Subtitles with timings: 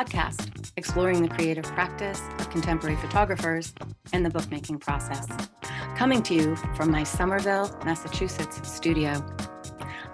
[0.00, 3.74] Podcast exploring the creative practice of contemporary photographers
[4.14, 5.26] and the bookmaking process.
[5.94, 9.22] Coming to you from my Somerville, Massachusetts studio.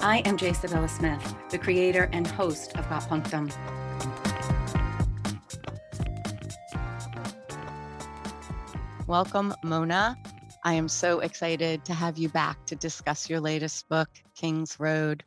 [0.00, 0.50] I am J.
[0.50, 3.48] Sybylla Smith, the creator and host of Got Punctum.
[9.06, 10.18] Welcome, Mona.
[10.64, 15.23] I am so excited to have you back to discuss your latest book, King's Road.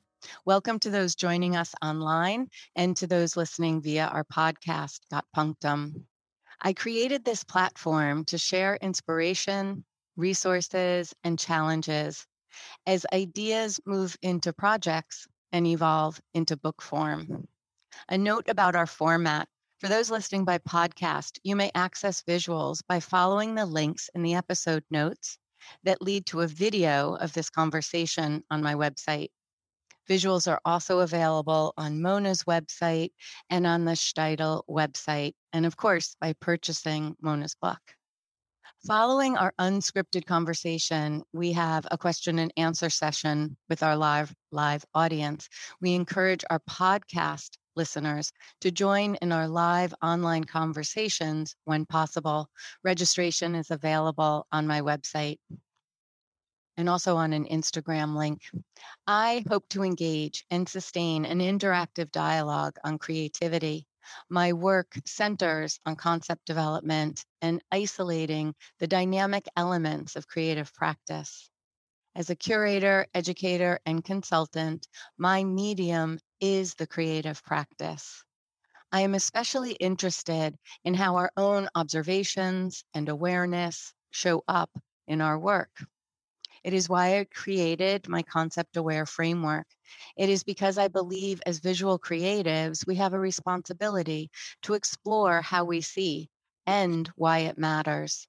[0.45, 6.05] Welcome to those joining us online and to those listening via our podcast, Got Punctum.
[6.61, 9.85] I created this platform to share inspiration,
[10.17, 12.25] resources, and challenges
[12.85, 17.47] as ideas move into projects and evolve into book form.
[18.09, 19.47] A note about our format
[19.79, 24.33] for those listening by podcast, you may access visuals by following the links in the
[24.33, 25.37] episode notes
[25.83, 29.29] that lead to a video of this conversation on my website.
[30.09, 33.11] Visuals are also available on Mona's website
[33.49, 37.79] and on the Steidl website, and of course, by purchasing Mona's book.
[38.83, 38.87] Mm.
[38.87, 44.83] Following our unscripted conversation, we have a question and answer session with our live live
[44.95, 45.47] audience.
[45.79, 52.49] We encourage our podcast listeners to join in our live online conversations when possible.
[52.83, 55.37] Registration is available on my website
[56.79, 58.41] and also on an Instagram link.
[59.05, 63.85] I hope to engage and sustain an interactive dialogue on creativity.
[64.29, 71.49] My work centers on concept development and isolating the dynamic elements of creative practice.
[72.15, 78.23] As a curator, educator, and consultant, my medium is the creative practice.
[78.93, 84.71] I am especially interested in how our own observations and awareness show up
[85.07, 85.71] in our work.
[86.63, 89.67] It is why I created my concept aware framework.
[90.17, 94.31] It is because I believe as visual creatives, we have a responsibility
[94.63, 96.29] to explore how we see
[96.65, 98.27] and why it matters.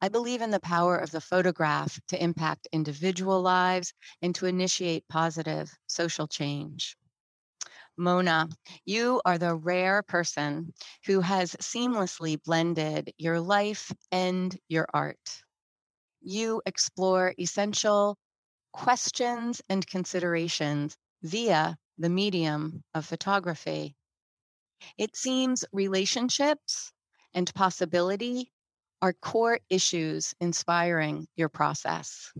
[0.00, 3.92] I believe in the power of the photograph to impact individual lives
[4.22, 6.96] and to initiate positive social change.
[7.96, 8.48] Mona,
[8.84, 10.72] you are the rare person
[11.06, 15.42] who has seamlessly blended your life and your art.
[16.22, 18.16] You explore essential
[18.72, 23.96] questions and considerations via the medium of photography.
[24.96, 26.92] It seems relationships
[27.34, 28.52] and possibility
[29.02, 32.32] are core issues inspiring your process,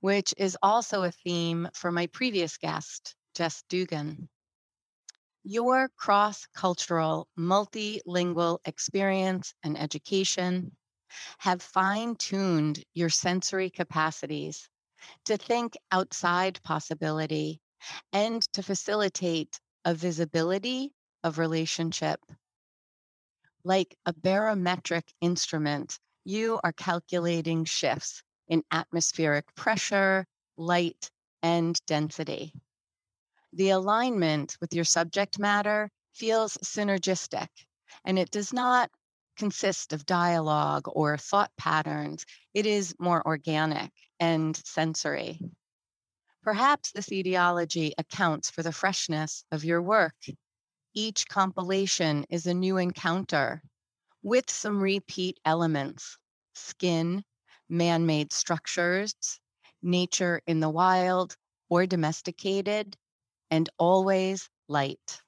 [0.00, 4.28] which is also a theme for my previous guest, Jess Dugan.
[5.44, 10.76] Your cross cultural, multilingual experience and education
[11.38, 14.68] have fine tuned your sensory capacities
[15.24, 17.60] to think outside possibility
[18.12, 20.92] and to facilitate a visibility
[21.24, 22.20] of relationship.
[23.64, 31.10] Like a barometric instrument, you are calculating shifts in atmospheric pressure, light,
[31.42, 32.52] and density
[33.52, 37.48] the alignment with your subject matter feels synergistic
[38.04, 38.90] and it does not
[39.42, 42.24] consist of dialogue or thought patterns.
[42.54, 45.40] It is more organic and sensory.
[46.44, 50.14] Perhaps this etiology accounts for the freshness of your work.
[50.94, 53.64] Each compilation is a new encounter
[54.22, 56.16] with some repeat elements
[56.54, 57.24] skin,
[57.68, 59.12] man made structures,
[59.82, 61.36] nature in the wild
[61.68, 62.96] or domesticated,
[63.50, 65.20] and always light.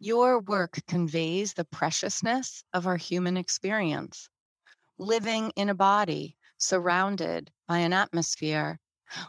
[0.00, 4.28] Your work conveys the preciousness of our human experience.
[4.96, 8.78] Living in a body surrounded by an atmosphere,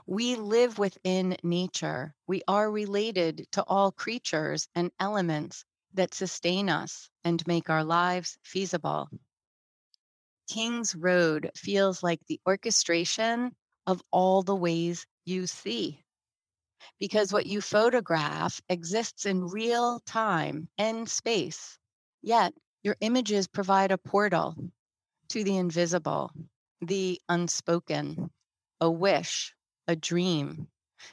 [0.06, 2.14] we live within nature.
[2.28, 8.38] We are related to all creatures and elements that sustain us and make our lives
[8.44, 9.10] feasible.
[10.48, 13.56] King's Road feels like the orchestration
[13.88, 16.04] of all the ways you see
[17.00, 21.78] because what you photograph exists in real time and space.
[22.22, 22.54] Yet
[22.84, 24.56] your images provide a portal
[25.30, 26.32] to the invisible,
[26.82, 28.30] the unspoken,
[28.82, 29.54] a wish,
[29.88, 30.68] a dream,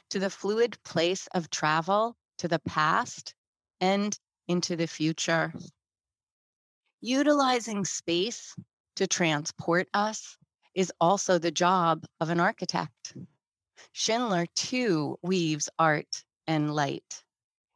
[0.09, 3.33] to the fluid place of travel to the past
[3.79, 4.17] and
[4.47, 5.53] into the future.
[7.01, 8.55] Utilizing space
[8.95, 10.37] to transport us
[10.73, 13.15] is also the job of an architect.
[13.99, 17.23] Schindler too weaves art and light.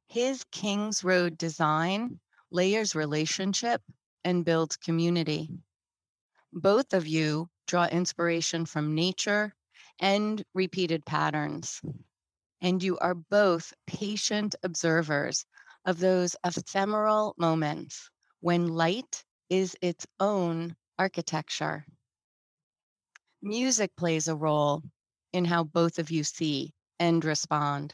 [0.07, 2.19] His King's Road design
[2.51, 3.81] layers relationship
[4.23, 5.49] and builds community.
[6.53, 9.55] Both of you draw inspiration from nature
[9.99, 11.81] and repeated patterns.
[12.61, 15.43] And you are both patient observers
[15.85, 21.83] of those ephemeral moments when light is its own architecture.
[23.41, 24.83] Music plays a role
[25.33, 27.93] in how both of you see and respond.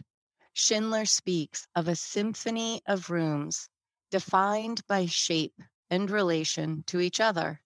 [0.54, 3.69] Schindler speaks of a symphony of rooms
[4.12, 7.62] defined by shape and relation to each other.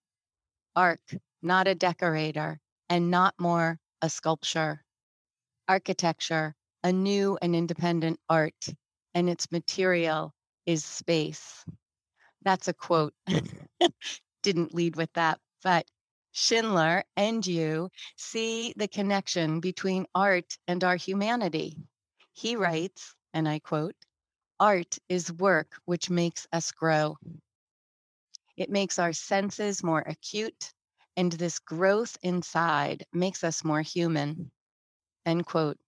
[0.76, 1.02] Arc,
[1.42, 2.60] not a decorator,
[2.90, 4.84] and not more a sculpture.
[5.68, 8.66] Architecture, a new and independent art,
[9.14, 10.34] and its material
[10.66, 11.64] is space.
[12.44, 13.14] That's a quote.
[14.44, 15.86] Didn't lead with that, but
[16.32, 21.78] Schindler and you see the connection between art and our humanity.
[22.34, 23.96] He writes, and I quote,
[24.60, 27.18] Art is work which makes us grow.
[28.56, 30.72] It makes our senses more acute,
[31.18, 34.52] and this growth inside makes us more human.
[35.26, 35.80] End quote.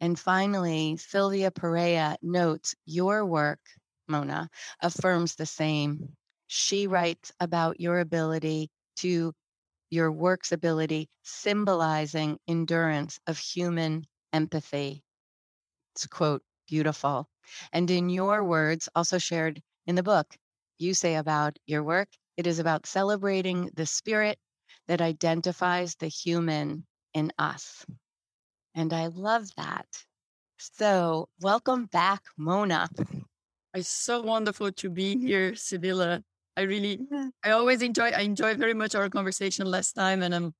[0.00, 3.60] And finally, Sylvia Perea notes your work,
[4.08, 4.48] Mona,
[4.80, 6.16] affirms the same.
[6.46, 9.34] She writes about your ability to
[9.90, 15.02] your work's ability, symbolizing endurance of human empathy.
[15.94, 17.28] It's quote, beautiful.
[17.72, 20.36] And in your words, also shared in the book,
[20.78, 24.38] you say about your work, it is about celebrating the spirit
[24.88, 27.84] that identifies the human in us.
[28.74, 29.86] And I love that.
[30.58, 32.88] So, welcome back, Mona.
[33.74, 36.22] It's so wonderful to be here, Sybylla.
[36.56, 37.00] I really,
[37.44, 40.54] I always enjoy, I enjoy very much our conversation last time, and I'm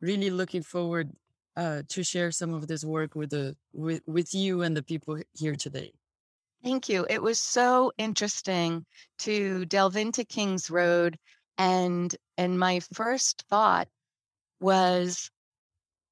[0.00, 1.10] really looking forward
[1.56, 5.18] uh, to share some of this work with the with with you and the people
[5.32, 5.92] here today.
[6.62, 7.06] Thank you.
[7.08, 8.84] It was so interesting
[9.20, 11.18] to delve into King's Road,
[11.56, 13.88] and and my first thought
[14.60, 15.30] was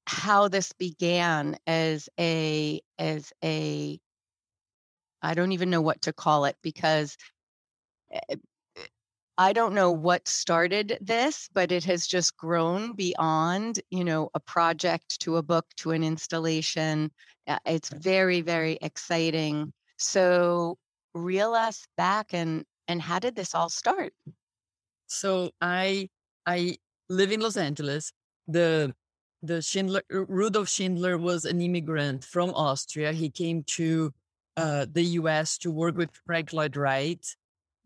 [0.05, 3.99] how this began as a as a
[5.21, 7.17] I don't even know what to call it because
[8.11, 8.35] eh,
[9.39, 14.39] I don't know what started this, but it has just grown beyond, you know, a
[14.39, 17.11] project to a book to an installation.
[17.47, 19.73] Uh, it's very, very exciting.
[19.97, 20.77] So
[21.13, 24.13] reel us back and and how did this all start?
[25.07, 26.09] So I
[26.45, 26.77] I
[27.09, 28.11] live in Los Angeles.
[28.47, 28.95] The
[29.43, 33.11] the Schindler Rudolf Schindler was an immigrant from Austria.
[33.13, 34.11] He came to
[34.55, 35.59] uh, the U.S.
[35.59, 37.23] to work with Frank Lloyd Wright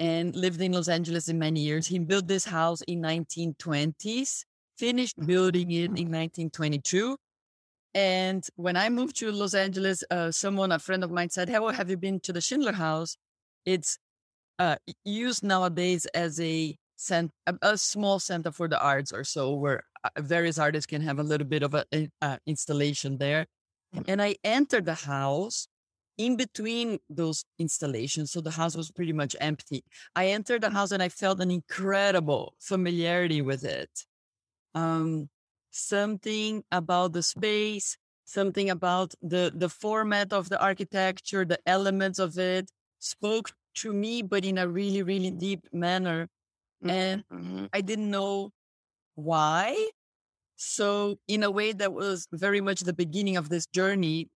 [0.01, 1.85] and lived in Los Angeles in many years.
[1.85, 4.43] He built this house in 1920s,
[4.75, 7.15] finished building it in 1922.
[7.93, 11.59] And when I moved to Los Angeles, uh, someone, a friend of mine said, Hey,
[11.59, 13.15] well, have you been to the Schindler House?
[13.63, 13.99] It's
[14.57, 17.31] uh, used nowadays as a, cent-
[17.61, 21.23] a, small center for the arts or so, where uh, various artists can have a
[21.23, 23.45] little bit of an installation there.
[24.07, 25.67] And I entered the house
[26.17, 28.31] in between those installations.
[28.31, 29.83] So the house was pretty much empty.
[30.15, 33.89] I entered the house and I felt an incredible familiarity with it.
[34.75, 35.29] Um,
[35.71, 42.37] something about the space, something about the, the format of the architecture, the elements of
[42.37, 42.69] it
[42.99, 46.27] spoke to me, but in a really, really deep manner.
[46.83, 47.65] And mm-hmm.
[47.73, 48.51] I didn't know
[49.15, 49.89] why.
[50.55, 54.29] So, in a way, that was very much the beginning of this journey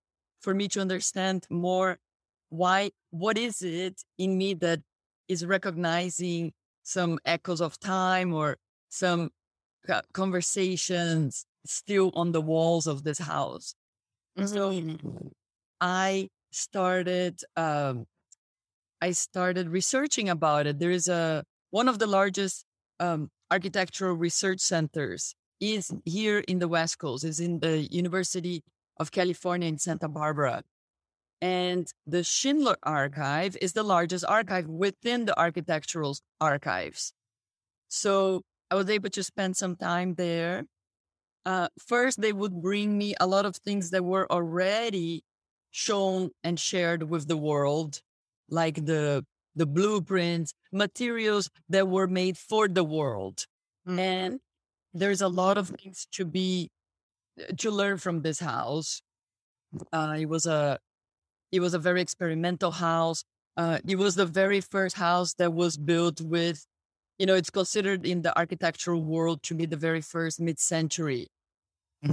[0.46, 1.98] for me to understand more
[2.50, 4.80] why, what is it in me that
[5.28, 8.58] is recognizing some echoes of time or
[8.90, 9.32] some
[10.14, 13.74] conversations still on the walls of this house.
[14.38, 14.48] Mm-hmm.
[14.48, 15.32] So
[15.82, 18.06] I started, um,
[19.02, 20.80] I started researching about it.
[20.80, 22.66] There is a one of the largest
[23.00, 27.24] um, architectural research centers is here in the West Coast.
[27.24, 28.62] is in the University
[28.98, 30.64] of California in Santa Barbara.
[31.42, 37.14] And the Schindler Archive is the largest archive within the architectural archives.
[37.88, 40.66] So I was able to spend some time there.
[41.46, 45.24] Uh, first, they would bring me a lot of things that were already
[45.72, 48.02] shown and shared with the world,
[48.50, 49.24] like the
[49.58, 53.46] the blueprints, materials that were made for the world.
[53.88, 54.00] Mm-hmm.
[54.00, 54.40] And
[54.94, 56.70] there's a lot of things to be
[57.58, 59.02] to learn from this house.
[59.92, 60.80] Uh, it was a
[61.52, 63.24] it was a very experimental house.
[63.58, 66.66] Uh, it was the very first house that was built with,
[67.18, 71.28] you know, it's considered in the architectural world to be the very first mid-century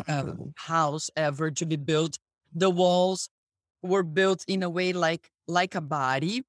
[0.08, 2.18] uh, house ever to be built.
[2.54, 3.28] The walls
[3.82, 6.44] were built in a way like like a body.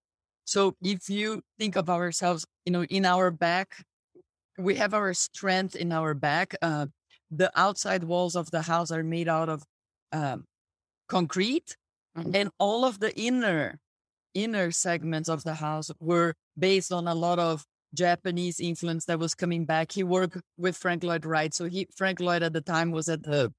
[0.45, 3.85] So if you think of ourselves, you know, in our back,
[4.57, 6.55] we have our strength in our back.
[6.61, 6.87] Uh,
[7.37, 9.63] the outside walls of the house are made out of
[10.11, 10.45] um,
[11.07, 11.75] concrete,
[12.17, 12.35] mm-hmm.
[12.35, 13.79] and all of the inner
[14.33, 17.63] inner segments of the house were based on a lot of
[17.93, 19.91] Japanese influence that was coming back.
[19.91, 21.53] He worked with Frank Lloyd Wright.
[21.53, 23.53] So he Frank Lloyd at the time was at the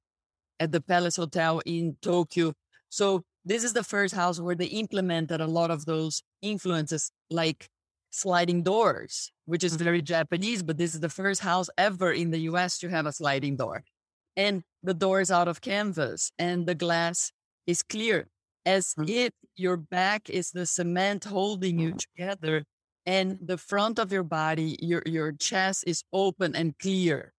[0.61, 2.52] at the Palace Hotel in Tokyo.
[2.88, 7.69] So this is the first house where they implemented a lot of those influences like
[8.14, 12.38] sliding doors, which is very Japanese, but this is the first house ever in the
[12.50, 13.83] US to have a sliding door.
[14.37, 17.33] And the door is out of canvas and the glass
[17.66, 18.28] is clear
[18.64, 19.09] as mm.
[19.09, 22.64] if your back is the cement holding you together
[23.04, 27.33] and the front of your body, your, your chest is open and clear.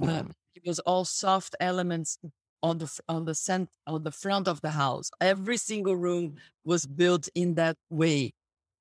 [0.00, 2.18] Um, it was all soft elements
[2.62, 5.10] on the on the cent on the front of the house.
[5.20, 8.32] Every single room was built in that way.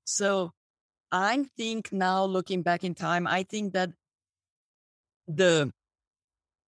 [0.05, 0.53] So
[1.13, 3.91] I think now looking back in time, I think that
[5.27, 5.71] the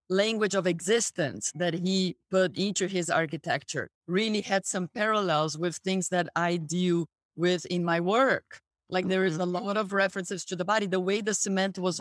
[0.08, 6.10] language of existence that he put into his architecture really had some parallels with things
[6.10, 8.62] that I deal with in my work.
[8.88, 9.66] Like there is a mm-hmm.
[9.66, 12.00] lot of references to the body, the way the cement was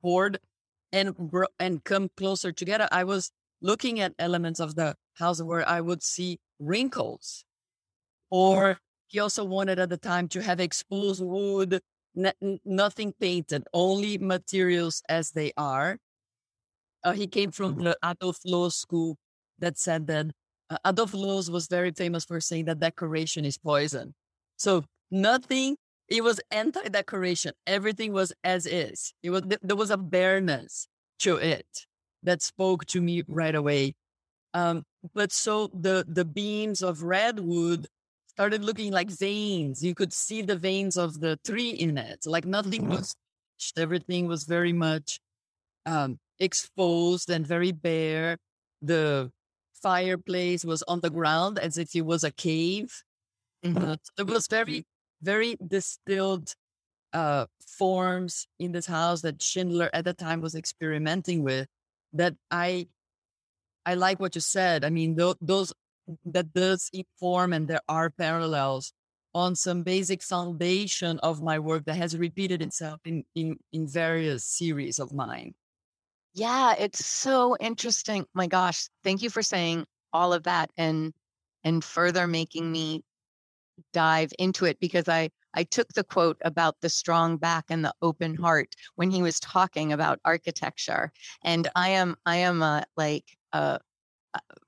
[0.00, 0.38] poured
[0.92, 1.14] and
[1.58, 2.88] and come closer together.
[2.90, 3.30] I was
[3.60, 7.44] looking at elements of the house where I would see wrinkles,
[8.30, 11.80] or he also wanted at the time to have exposed wood,
[12.16, 15.98] n- nothing painted, only materials as they are.
[17.04, 19.16] Uh, he came from the Adolf Loos school
[19.58, 20.26] that said that
[20.70, 24.14] uh, Adolf Loos was very famous for saying that decoration is poison.
[24.56, 25.76] So nothing,
[26.08, 27.52] it was anti-decoration.
[27.66, 29.12] Everything was as is.
[29.22, 30.88] It was there was a bareness
[31.20, 31.86] to it
[32.22, 33.94] that spoke to me right away.
[34.54, 34.84] Um,
[35.14, 37.86] but so the the beams of redwood
[38.36, 39.82] started looking like veins.
[39.82, 42.26] You could see the veins of the tree in it.
[42.26, 42.96] Like nothing mm-hmm.
[42.96, 43.16] was,
[43.78, 45.20] everything was very much
[45.86, 48.36] um, exposed and very bare.
[48.82, 49.32] The
[49.82, 53.02] fireplace was on the ground as if it was a cave.
[53.64, 53.92] Mm-hmm.
[53.92, 54.84] Uh, it was very,
[55.22, 56.54] very distilled
[57.14, 61.68] uh, forms in this house that Schindler at the time was experimenting with.
[62.12, 62.88] That I,
[63.86, 64.84] I like what you said.
[64.84, 65.72] I mean, th- those
[66.24, 68.92] that does inform and there are parallels
[69.34, 74.44] on some basic foundation of my work that has repeated itself in, in, in various
[74.44, 75.54] series of mine.
[76.32, 78.24] Yeah, it's so interesting.
[78.34, 81.12] My gosh, thank you for saying all of that and
[81.64, 83.02] and further making me
[83.92, 87.94] dive into it because I I took the quote about the strong back and the
[88.02, 88.40] open mm.
[88.40, 93.80] heart when he was talking about architecture and I am I am a like a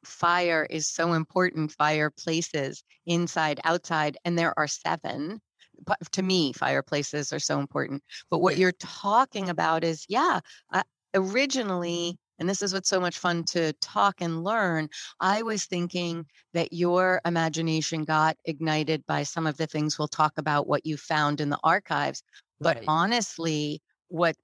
[0.05, 5.41] fire is so important, fireplaces inside, outside, and there are seven.
[5.85, 8.03] But to me, fireplaces are so important.
[8.31, 10.41] But what you're talking about is, yeah,
[10.73, 10.83] uh,
[11.15, 14.89] originally, and this is what's so much fun to talk and learn.
[15.21, 20.33] I was thinking that your imagination got ignited by some of the things we'll talk
[20.37, 22.23] about, what you found in the archives.
[22.61, 22.85] But right.
[22.89, 24.37] honestly, what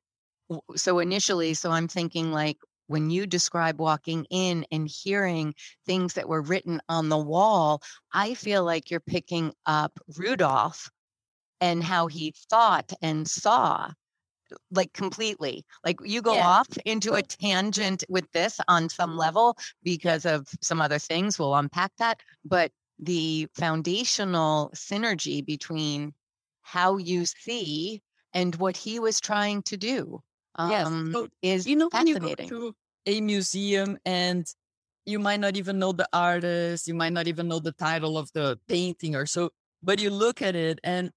[0.77, 2.59] so initially, so I'm thinking like,
[2.95, 5.53] when you describe walking in and hearing
[5.85, 7.83] things that were written on the wall,
[8.13, 10.89] I feel like you're picking up Rudolph
[11.61, 13.91] and how he thought and saw
[14.71, 16.47] like completely like you go yeah.
[16.47, 21.57] off into a tangent with this on some level because of some other things we'll
[21.57, 22.71] unpack that but
[23.01, 26.15] the foundational synergy between
[26.63, 28.01] how you see
[28.33, 30.23] and what he was trying to do
[30.59, 30.87] yes.
[30.87, 32.75] Um, so, is you know when you go to
[33.07, 34.47] a museum and
[35.07, 38.31] you might not even know the artist, you might not even know the title of
[38.33, 39.51] the painting or so,
[39.83, 41.11] but you look at it and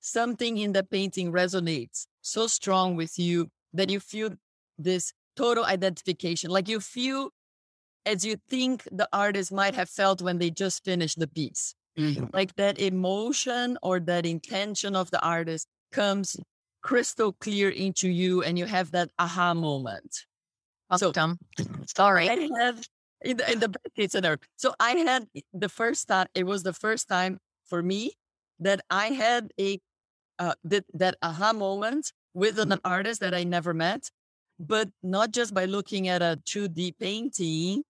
[0.00, 4.30] something in the painting resonates so strong with you that you feel
[4.78, 6.50] this total identification.
[6.50, 7.30] Like you feel
[8.04, 11.74] as you think the artist might have felt when they just finished the piece.
[11.98, 12.26] Mm-hmm.
[12.32, 16.36] Like that emotion or that intention of the artist comes
[16.82, 20.24] crystal clear into you and you have that aha moment.
[20.96, 21.38] So dumb.
[21.86, 22.28] Sorry.
[22.28, 22.82] I have
[23.24, 24.38] in the, in the best case scenario.
[24.56, 28.12] So I had the first time, it was the first time for me
[28.60, 29.80] that I had a
[30.38, 32.80] uh, that, that aha moment with an mm-hmm.
[32.84, 34.10] artist that I never met,
[34.58, 37.84] but not just by looking at a 2D painting,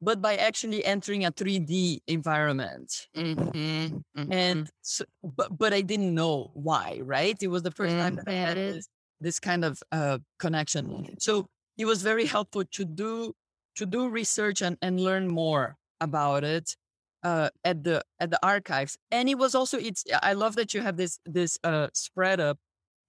[0.00, 3.06] but by actually entering a 3D environment.
[3.16, 4.32] Mm-hmm, mm-hmm.
[4.32, 7.36] And so, but, but I didn't know why, right?
[7.42, 7.98] It was the 1st mm-hmm.
[7.98, 8.76] time that I had mm-hmm.
[8.76, 8.88] this,
[9.20, 11.16] this kind of uh, connection.
[11.18, 13.34] So it was very helpful to do
[13.76, 16.76] to do research and, and learn more about it
[17.22, 18.96] uh, at the at the archives.
[19.10, 22.58] And it was also it's I love that you have this this uh, spread up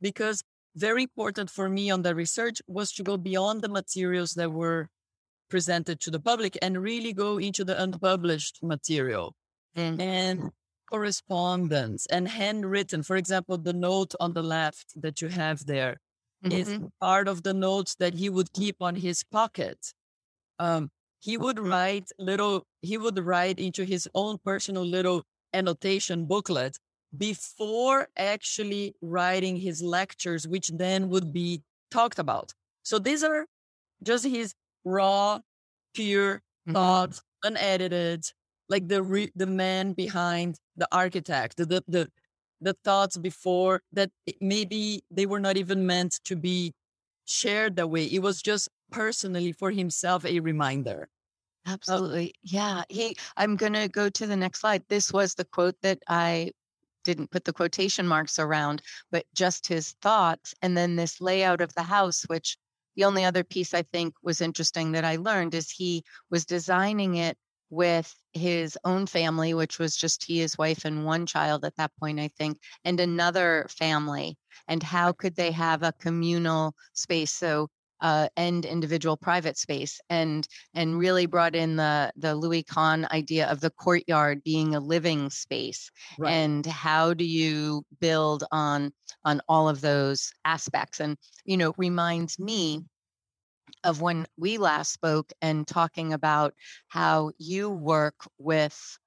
[0.02, 0.44] because
[0.76, 4.90] very important for me on the research was to go beyond the materials that were
[5.50, 9.36] presented to the public and really go into the unpublished material.
[9.78, 10.02] Mm.
[10.02, 10.52] And
[10.90, 13.04] correspondence and handwritten.
[13.04, 15.98] For example, the note on the left that you have there
[16.44, 16.52] mm-hmm.
[16.52, 19.94] is part of the notes that he would keep on his pocket.
[20.60, 20.90] Um,
[21.20, 25.24] he would write little, he would write into his own personal little
[25.54, 26.78] annotation booklet
[27.18, 32.54] before actually writing his lectures, which then would be talked about.
[32.84, 33.46] So these are
[34.04, 35.40] just his raw,
[35.94, 36.74] pure mm-hmm.
[36.74, 38.26] thoughts, unedited,
[38.70, 42.10] like the re- the man behind the architect, the, the
[42.66, 44.10] the thoughts before that
[44.42, 46.74] maybe they were not even meant to be
[47.26, 48.06] shared that way.
[48.06, 51.08] It was just personally for himself a reminder.
[51.66, 52.34] Uh, Absolutely.
[52.44, 52.84] Yeah.
[52.90, 54.84] He I'm going to go to the next slide.
[54.90, 56.52] This was the quote that I
[57.04, 58.82] didn't put the quotation marks around,
[59.12, 62.58] but just his thoughts and then this layout of the house which
[62.96, 67.16] the only other piece I think was interesting that I learned is he was designing
[67.16, 67.38] it
[67.70, 71.92] with his own family, which was just he, his wife, and one child at that
[72.00, 74.38] point, I think, and another family.
[74.68, 77.32] And how could they have a communal space?
[77.32, 77.70] So
[78.02, 83.48] uh, and individual private space and and really brought in the the Louis Kahn idea
[83.50, 86.32] of the courtyard being a living space right.
[86.32, 88.92] and how do you build on
[89.24, 92.84] on all of those aspects and you know reminds me
[93.86, 96.54] of when we last spoke and talking about
[96.88, 98.98] how you work with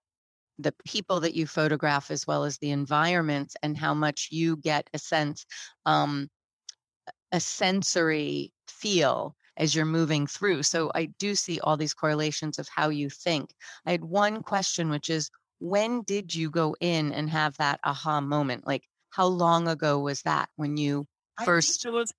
[0.59, 4.89] the people that you photograph as well as the environments and how much you get
[4.95, 5.45] a sense
[5.87, 6.29] um,
[7.33, 10.63] a sensory feel as you're moving through.
[10.63, 13.55] So i do see all these correlations of how you think.
[13.85, 15.31] I had one question which is
[15.61, 18.67] when did you go in and have that aha moment?
[18.67, 21.07] Like how long ago was that when you
[21.45, 22.13] first was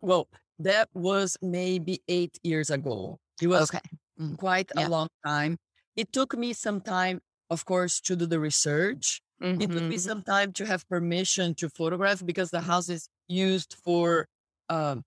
[0.00, 3.18] well that was maybe eight years ago.
[3.40, 3.80] It was okay.
[4.20, 4.34] Mm-hmm.
[4.36, 4.86] quite yeah.
[4.86, 5.58] a long time.
[5.96, 9.20] It took me some time, of course, to do the research.
[9.42, 9.60] Mm-hmm.
[9.60, 9.98] It took me mm-hmm.
[9.98, 14.28] some time to have permission to photograph because the house is used for
[14.68, 15.02] um,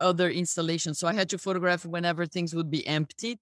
[0.00, 0.98] other installations.
[0.98, 3.38] So I had to photograph whenever things would be emptied.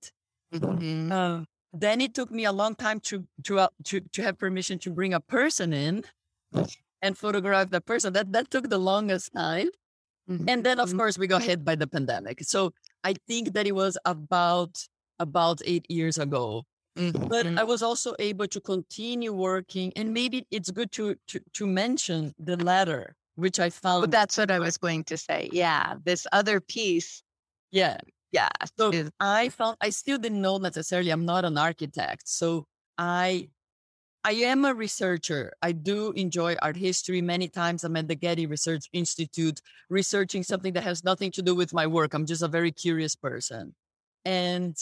[0.55, 1.13] Mm-hmm.
[1.13, 4.79] Uh, then it took me a long time to to uh, to to have permission
[4.81, 6.05] to bring a person in
[7.03, 8.13] and photograph the person.
[8.13, 9.69] That that took the longest time.
[10.29, 10.49] Mm-hmm.
[10.49, 10.99] And then, of mm-hmm.
[10.99, 12.43] course, we got hit by the pandemic.
[12.43, 12.73] So
[13.05, 14.77] I think that it was about
[15.19, 16.65] about eight years ago.
[16.99, 17.29] Mm-hmm.
[17.29, 21.67] But I was also able to continue working, and maybe it's good to to, to
[21.67, 24.03] mention the letter, which I found.
[24.03, 25.51] But that's what I was going to say.
[25.53, 27.23] Yeah, this other piece.
[27.71, 27.99] Yeah,
[28.33, 28.49] yeah.
[28.79, 31.11] So is- I found I still didn't know necessarily.
[31.11, 33.51] I'm not an architect, so I
[34.27, 35.53] I am a researcher.
[35.63, 37.23] I do enjoy art history.
[37.23, 41.55] Many times I'm at the Getty Research Institute researching something that has nothing to do
[41.55, 42.13] with my work.
[42.13, 43.77] I'm just a very curious person
[44.25, 44.77] and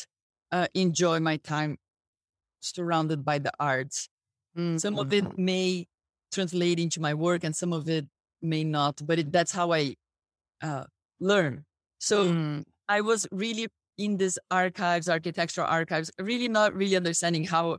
[0.51, 1.77] uh, enjoy my time
[2.61, 4.09] surrounded by the arts.
[4.57, 4.79] Mm-hmm.
[4.79, 5.45] Some of it mm-hmm.
[5.45, 5.89] may
[6.33, 8.07] translate into my work and some of it
[8.41, 9.97] may not, but it, that's how I
[10.63, 10.85] uh,
[11.21, 11.67] learn.
[11.99, 12.65] So mm.
[12.89, 17.77] I was really in these archives, architectural archives, really not really understanding how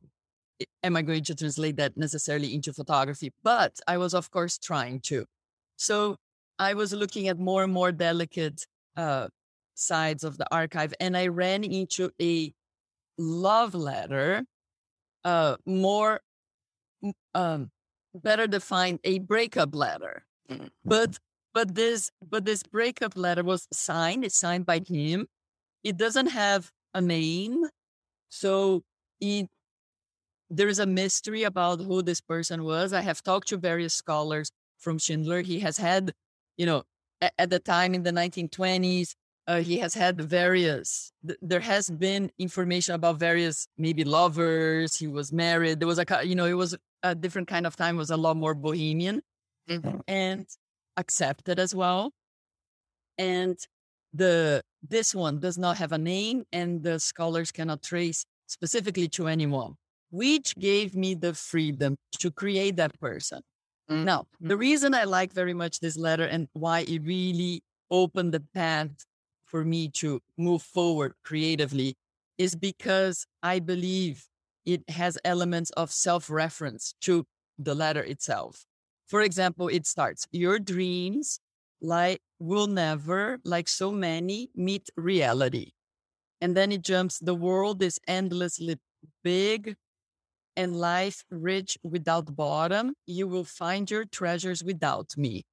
[0.84, 3.34] am I going to translate that necessarily into photography?
[3.44, 5.26] But I was, of course, trying to.
[5.78, 6.18] So
[6.60, 8.66] I was looking at more and more delicate
[8.96, 9.28] uh,
[9.74, 12.54] sides of the archive, and I ran into a
[13.18, 14.44] love letter,
[15.24, 16.22] uh, more
[17.34, 17.72] um,
[18.14, 20.26] better defined, a breakup letter.
[20.50, 20.68] Mm-hmm.
[20.84, 21.20] But
[21.54, 24.24] but this but this breakup letter was signed.
[24.26, 25.28] It's signed by him.
[25.84, 27.66] It doesn't have a name,
[28.30, 28.84] so
[29.20, 29.50] it
[30.50, 32.94] there is a mystery about who this person was.
[32.94, 35.42] I have talked to various scholars from Schindler.
[35.42, 36.14] He has had,
[36.58, 36.84] you know,
[37.22, 39.16] at, at the time in the 1920s,
[39.48, 44.96] uh, he has had various, th- there has been information about various maybe lovers.
[44.96, 45.80] He was married.
[45.80, 48.18] There was a, you know, it was a different kind of time, it was a
[48.18, 49.22] lot more bohemian
[49.70, 50.00] mm-hmm.
[50.08, 50.48] and
[50.98, 52.12] accepted as well.
[53.18, 53.58] And
[54.14, 59.28] the, this one does not have a name and the scholars cannot trace specifically to
[59.28, 59.76] anyone
[60.16, 63.42] which gave me the freedom to create that person.
[63.90, 64.06] Mm-hmm.
[64.06, 68.44] Now, the reason I like very much this letter and why it really opened the
[68.54, 69.06] path
[69.46, 71.96] for me to move forward creatively
[72.38, 74.26] is because I believe
[74.66, 77.26] it has elements of self reference to
[77.60, 78.66] the letter itself.
[79.08, 81.40] For example, it starts, Your dreams
[81.82, 85.72] like will never, like so many, meet reality.
[86.42, 88.78] And then it jumps, The world is endlessly
[89.24, 89.76] big,
[90.56, 95.44] and life rich without bottom, you will find your treasures without me.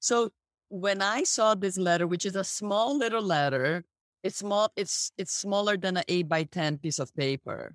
[0.00, 0.30] So
[0.68, 3.84] when I saw this letter, which is a small little letter,
[4.22, 7.74] it's small, it's it's smaller than an eight by ten piece of paper.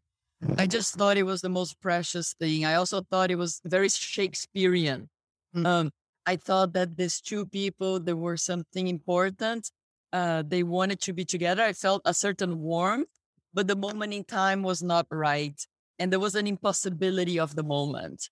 [0.58, 2.66] I just thought it was the most precious thing.
[2.66, 5.10] I also thought it was very Shakespearean.
[5.56, 5.66] Mm.
[5.66, 5.92] Um,
[6.26, 9.72] I thought that these two people, there were something important.
[10.12, 11.64] Uh, they wanted to be together.
[11.64, 13.08] I felt a certain warmth,
[13.54, 15.56] but the moment in time was not right.
[16.00, 18.30] And there was an impossibility of the moment.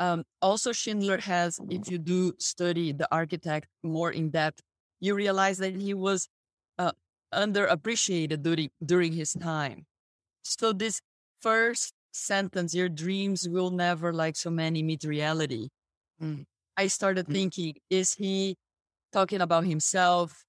[0.00, 4.60] Um, also, Schindler has, if you do study the architect more in depth,
[5.00, 6.28] you realize that he was
[6.78, 6.92] uh,
[7.34, 9.86] underappreciated during, during his time.
[10.42, 11.00] So, this
[11.40, 15.68] first sentence, your dreams will never, like so many, meet reality.
[16.22, 16.44] Mm.
[16.76, 17.32] I started mm.
[17.32, 18.56] thinking, is he
[19.12, 20.44] talking about himself?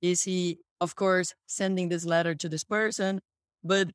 [0.00, 3.20] Is he, of course, sending this letter to this person?
[3.62, 3.88] But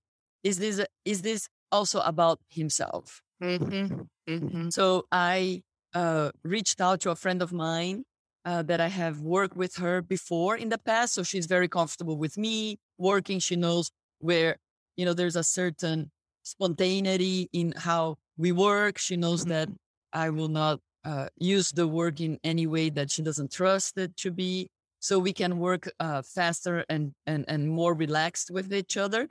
[0.44, 3.22] is this is this also about himself?
[3.42, 4.02] Mm-hmm.
[4.30, 4.70] Mm-hmm.
[4.70, 8.04] So I uh, reached out to a friend of mine
[8.46, 11.14] uh, that I have worked with her before in the past.
[11.14, 13.40] So she's very comfortable with me working.
[13.40, 14.58] She knows where,
[14.96, 16.12] you know, there's a certain
[16.44, 18.98] spontaneity in how we work.
[18.98, 20.20] She knows that mm-hmm.
[20.20, 24.16] I will not uh, use the work in any way that she doesn't trust it
[24.18, 24.68] to be.
[25.00, 29.28] So we can work uh, faster and, and, and more relaxed with each other.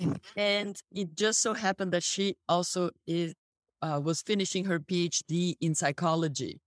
[0.00, 0.12] Mm-hmm.
[0.36, 3.34] And it just so happened that she also is
[3.82, 6.60] uh, was finishing her PhD in psychology.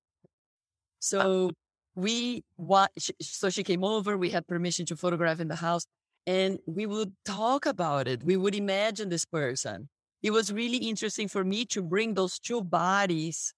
[0.99, 1.51] So
[1.95, 4.17] we what so she came over.
[4.17, 5.85] We had permission to photograph in the house,
[6.27, 8.23] and we would talk about it.
[8.23, 9.89] We would imagine this person.
[10.21, 13.53] It was really interesting for me to bring those two bodies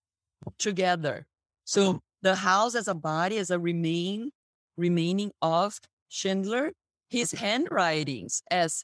[0.60, 1.26] together.
[1.64, 4.32] So the house as a body, as a remain
[4.78, 6.72] remaining of Schindler,
[7.10, 8.84] his handwritings as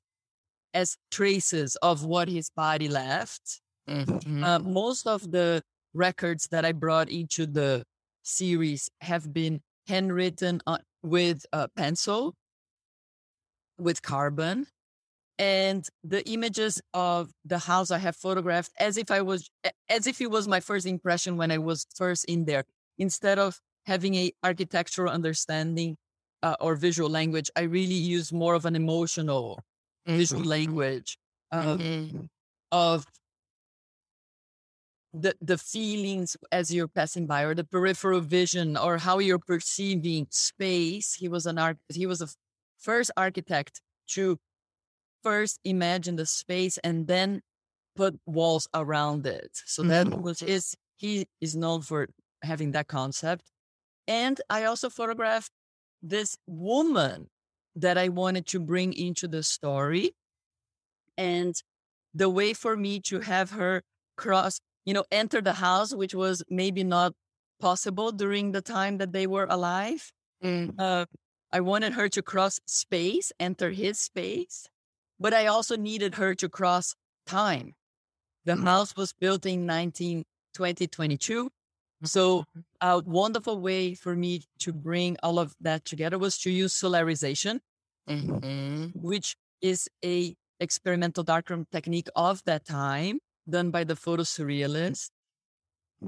[0.73, 4.43] as traces of what his body left, Mm-hmm.
[4.43, 5.61] Uh, most of the
[5.93, 7.83] records that I brought into the
[8.23, 12.33] series have been handwritten on, with a pencil,
[13.77, 14.67] with carbon,
[15.37, 19.49] and the images of the house I have photographed as if I was
[19.89, 22.63] as if it was my first impression when I was first in there.
[22.97, 25.97] Instead of having a architectural understanding
[26.41, 29.59] uh, or visual language, I really use more of an emotional.
[30.05, 31.17] Visual language
[31.51, 32.25] uh, mm-hmm.
[32.71, 33.05] of
[35.13, 40.25] the the feelings as you're passing by or the peripheral vision or how you're perceiving
[40.31, 42.33] space he was an art he was the
[42.79, 44.37] first architect to
[45.21, 47.41] first imagine the space and then
[47.95, 50.21] put walls around it so that mm-hmm.
[50.21, 52.07] was his he is known for
[52.41, 53.51] having that concept
[54.07, 55.51] and i also photographed
[56.01, 57.29] this woman
[57.75, 60.13] that i wanted to bring into the story
[61.17, 61.55] and
[62.13, 63.81] the way for me to have her
[64.15, 67.13] cross you know, enter the house, which was maybe not
[67.59, 70.11] possible during the time that they were alive.
[70.43, 70.73] Mm.
[70.77, 71.05] Uh,
[71.51, 74.67] I wanted her to cross space, enter his space,
[75.19, 77.73] but I also needed her to cross time.
[78.45, 81.49] The house was built in 19, 2022.
[82.03, 82.59] So mm-hmm.
[82.81, 87.59] a wonderful way for me to bring all of that together was to use solarization,
[88.09, 88.87] mm-hmm.
[88.93, 95.09] which is a experimental darkroom technique of that time done by the photo surrealist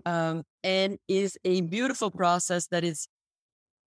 [0.06, 3.08] um, and is a beautiful process that is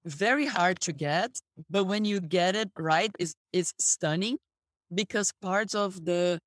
[0.04, 4.38] very hard to get but when you get it right is is stunning
[4.94, 6.38] because parts of the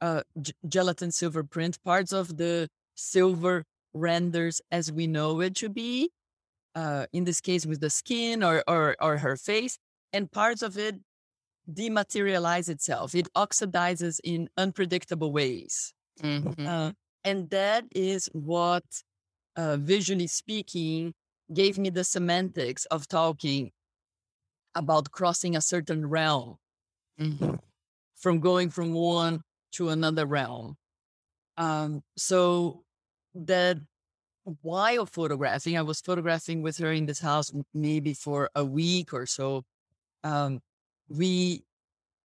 [0.00, 0.22] uh,
[0.68, 3.64] gelatin silver print parts of the silver
[3.94, 6.10] renders as we know it to be
[6.74, 9.78] uh, in this case with the skin or, or or her face
[10.12, 10.96] and parts of it
[11.72, 16.66] dematerialize itself it oxidizes in unpredictable ways Mm-hmm.
[16.66, 16.92] Uh,
[17.24, 18.84] and that is what,
[19.56, 21.14] uh, visually speaking,
[21.52, 23.70] gave me the semantics of talking
[24.74, 26.56] about crossing a certain realm,
[27.20, 27.54] mm-hmm.
[28.16, 29.40] from going from one
[29.72, 30.76] to another realm.
[31.56, 32.83] Um, so
[33.34, 33.78] that
[34.62, 39.26] while photographing, I was photographing with her in this house maybe for a week or
[39.26, 39.64] so.
[40.22, 40.60] Um,
[41.08, 41.64] we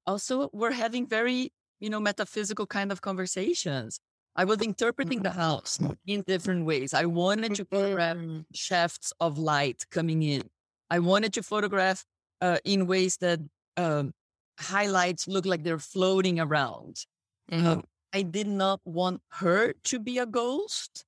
[0.05, 3.99] also were having very you know, metaphysical kind of conversations.
[4.35, 6.93] I was interpreting the house in different ways.
[6.93, 8.39] I wanted to photograph mm-hmm.
[8.53, 10.43] shafts of light coming in.
[10.89, 12.05] I wanted to photograph
[12.41, 13.39] uh, in ways that
[13.75, 14.13] um,
[14.59, 17.05] highlights look like they're floating around.
[17.51, 17.67] Mm-hmm.
[17.67, 21.05] Um, I did not want her to be a ghost.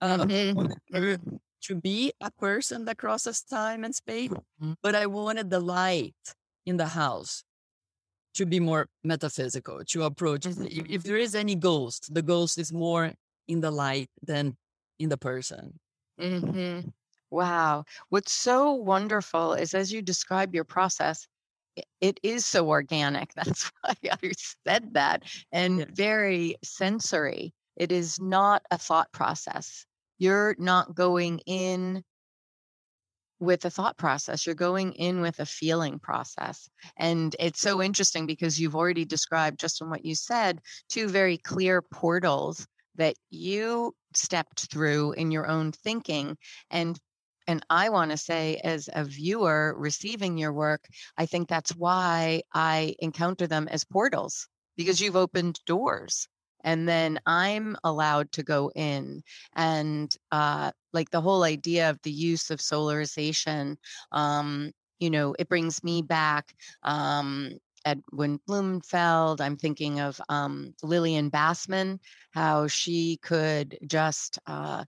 [0.00, 1.36] Um, mm-hmm.
[1.62, 4.72] to be a person that crosses time and space, mm-hmm.
[4.82, 6.14] but I wanted the light
[6.66, 7.42] in the house
[8.34, 10.42] to be more metaphysical, to approach.
[10.42, 10.66] Mm-hmm.
[10.66, 13.12] If, if there is any ghost, the ghost is more
[13.48, 14.56] in the light than
[14.98, 15.78] in the person.
[16.20, 16.88] Mm-hmm.
[17.30, 17.84] Wow.
[18.10, 21.26] What's so wonderful is as you describe your process,
[22.00, 23.32] it is so organic.
[23.36, 24.32] That's why I
[24.66, 25.86] said that, and Yeah.
[25.90, 27.54] very sensory.
[27.76, 29.84] It is not a thought process.
[30.18, 32.04] You're not going in
[33.40, 34.46] with a thought process.
[34.46, 36.68] You're going in with a feeling process.
[36.96, 41.36] And it's so interesting because you've already described, just from what you said, two very
[41.38, 46.36] clear portals that you stepped through in your own thinking.
[46.70, 46.98] And
[47.46, 50.86] and I want to say, as a viewer receiving your work,
[51.18, 56.28] I think that's why I encounter them as portals because you've opened doors
[56.64, 59.22] and then I'm allowed to go in.
[59.54, 63.76] And uh, like the whole idea of the use of solarization,
[64.10, 66.54] um, you know, it brings me back.
[66.82, 67.52] Um,
[67.84, 69.42] Edwin Blumenfeld.
[69.42, 71.98] I'm thinking of um, Lillian Bassman,
[72.30, 74.84] how she could just, uh,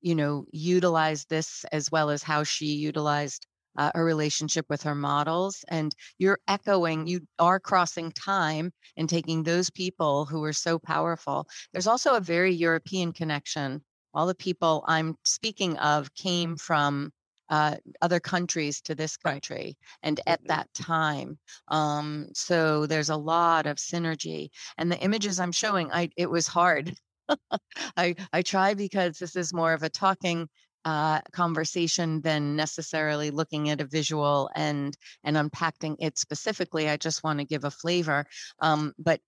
[0.00, 4.94] you know, utilize this as well as how she utilized uh, her relationship with her
[4.94, 5.64] models.
[5.68, 11.46] And you're echoing, you are crossing time and taking those people who are so powerful.
[11.72, 13.84] There's also a very European connection.
[14.14, 17.12] All the people I'm speaking of came from
[17.50, 20.48] uh, other countries to this country and at Mhm.
[20.48, 21.38] that time.
[21.68, 24.50] Um, so there's a lot of synergy.
[24.76, 26.94] And the images I'm showing, I it was hard.
[27.96, 30.48] I I try because this is more of a talking
[30.84, 36.88] uh, conversation than necessarily looking at a visual and and unpacking it specifically.
[36.88, 38.24] I just want to give a flavor.
[38.60, 39.20] Um, but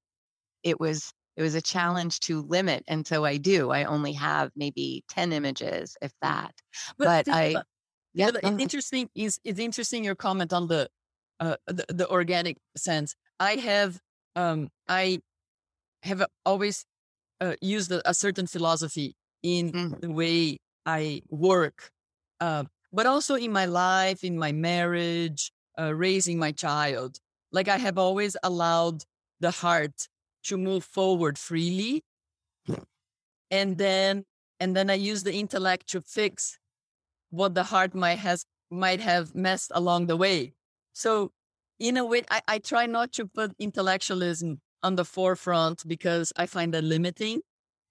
[0.63, 3.71] it was it was a challenge to limit, and so I do.
[3.71, 6.53] I only have maybe ten images, if that.
[6.99, 7.67] But think I- about-
[8.15, 9.11] Yeah, Yeah, but it's interesting.
[9.15, 10.89] Is it's interesting your comment on the
[11.41, 13.15] uh the, the organic sense.
[13.41, 14.01] I have
[14.37, 15.21] um I
[16.03, 16.85] have always
[17.41, 20.01] uh, used a, a certain philosophy in Mhm.
[20.01, 21.91] the way I work,
[22.41, 27.19] uh, but also in my life, in my marriage, uh, raising my child.
[27.53, 29.05] Like I have always allowed
[29.41, 30.09] the heart
[30.45, 32.03] to move forward freely,
[33.51, 34.25] and then
[34.59, 36.59] and then I use the intellect to fix
[37.31, 40.55] what the heart might has might have messed along the way.
[40.95, 41.33] So
[41.81, 46.47] in a way, I, I try not to put intellectualism on the forefront because I
[46.47, 47.43] find that limiting.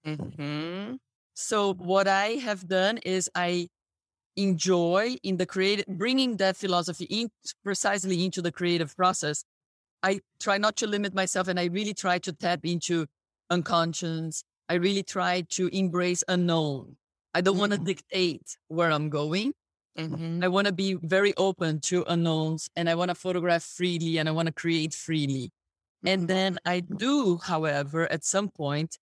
[0.04, 0.98] Mhm.
[1.34, 3.68] So what I have done is I
[4.36, 7.30] enjoy in the creative bringing that philosophy in
[7.64, 9.44] precisely into the creative process.
[10.02, 13.06] I try not to limit myself and I really try to tap into
[13.50, 14.44] unconscious.
[14.68, 16.98] I really try to embrace unknown.
[17.34, 19.54] I don't want to dictate where I'm going.
[19.96, 20.42] Mhm.
[20.42, 24.28] I want to be very open to unknowns and I want to photograph freely and
[24.28, 25.50] I want to create freely.
[26.04, 28.98] And then I do, however, at some point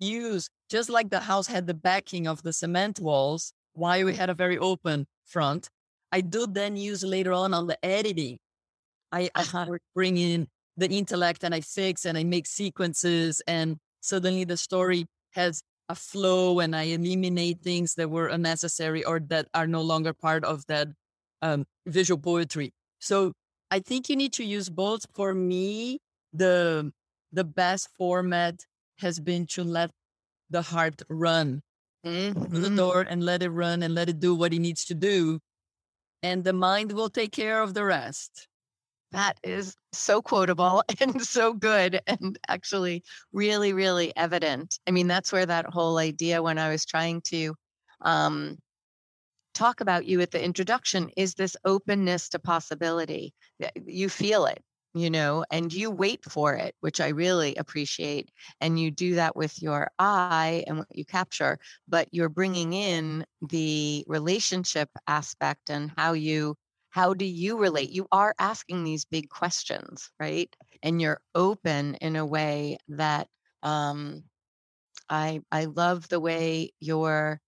[0.00, 4.30] use, just like the house had the backing of the cement walls, while we had
[4.30, 5.68] a very open front,
[6.12, 8.38] I do then use later on on the editing.
[9.12, 9.78] I, I Uh-huh.
[9.94, 15.06] bring in the intellect and I fix and I make sequences and suddenly the story
[15.32, 20.12] has a flow and I eliminate things that were unnecessary or that are no longer
[20.12, 20.88] part of that
[21.42, 22.72] um, visual poetry.
[22.98, 23.32] So
[23.70, 25.06] I think you need to use both.
[25.14, 25.98] For me,
[26.34, 26.92] the
[27.32, 28.66] the best format
[28.98, 29.90] has been to let
[30.50, 31.62] the heart run
[32.04, 34.94] through the door and let it run and let it do what it needs to
[34.94, 35.40] do.
[36.22, 38.46] And the mind will take care of the rest.
[39.12, 44.78] That is so quotable and so good and actually really, really evident.
[44.86, 47.54] I mean, that's where that whole idea when I was trying to
[48.00, 48.58] um,
[49.54, 53.32] talk about you at the introduction is this openness to possibility.
[53.86, 54.62] You feel it,
[54.94, 58.30] you know, and you wait for it, which I really appreciate.
[58.60, 63.24] And you do that with your eye and what you capture, but you're bringing in
[63.42, 66.56] the relationship aspect and how you
[66.90, 72.14] how do you relate you are asking these big questions right and you're open in
[72.16, 73.26] a way that
[73.64, 74.22] um
[75.08, 77.40] i i love the way you're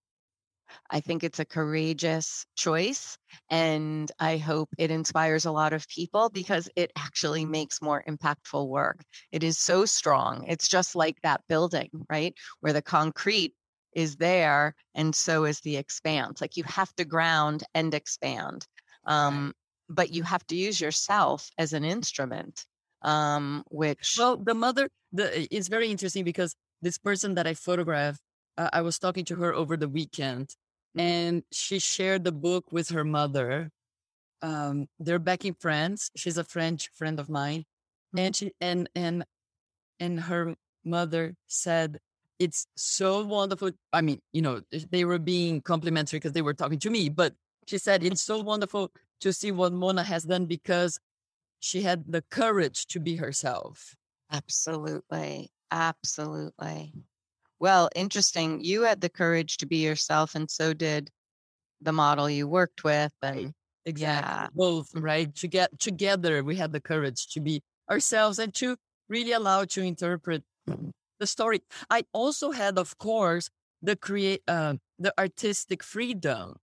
[0.90, 3.16] i think it's a courageous choice
[3.50, 8.68] and i hope it inspires a lot of people because it actually makes more impactful
[8.68, 9.02] work.
[9.33, 10.44] It is so strong.
[10.48, 13.55] It's just like that building right where the concrete
[13.92, 16.40] is there and so is the expanse.
[16.40, 18.66] Like you have to ground and expand
[19.07, 19.52] um,
[19.88, 22.64] but you have to use yourself as an instrument
[23.02, 28.20] um, which Well, the mother, the it's very interesting because this person that I photographed,
[28.59, 30.55] uh, I was talking to her over the weekend,
[30.97, 33.71] and she shared the book with her mother.
[34.42, 36.11] Um, they're back in France.
[36.16, 37.64] She's a French friend of mine,
[38.16, 39.25] and she and and
[40.01, 41.99] and her mother said
[42.38, 43.71] it's so wonderful.
[43.92, 47.35] I mean, you know, they were being complimentary because they were talking to me, but
[47.66, 50.99] she said it's so wonderful to see what Mona has done because
[51.61, 53.97] she had the courage to be herself.
[54.31, 55.51] Absolutely.
[55.71, 56.92] Absolutely.
[57.61, 58.62] Well, interesting.
[58.62, 61.11] You had the courage to be yourself, and so did
[61.81, 63.12] the model you worked with.
[63.23, 64.45] And Exactly.
[64.45, 64.49] yeah.
[64.55, 65.35] Both, right?
[65.37, 68.77] To get together, we had the courage to be ourselves and to
[69.09, 70.45] really allow to interpret
[71.21, 71.62] the story.
[71.90, 73.51] I also had, of course,
[73.83, 76.57] the create uh, the artistic freedom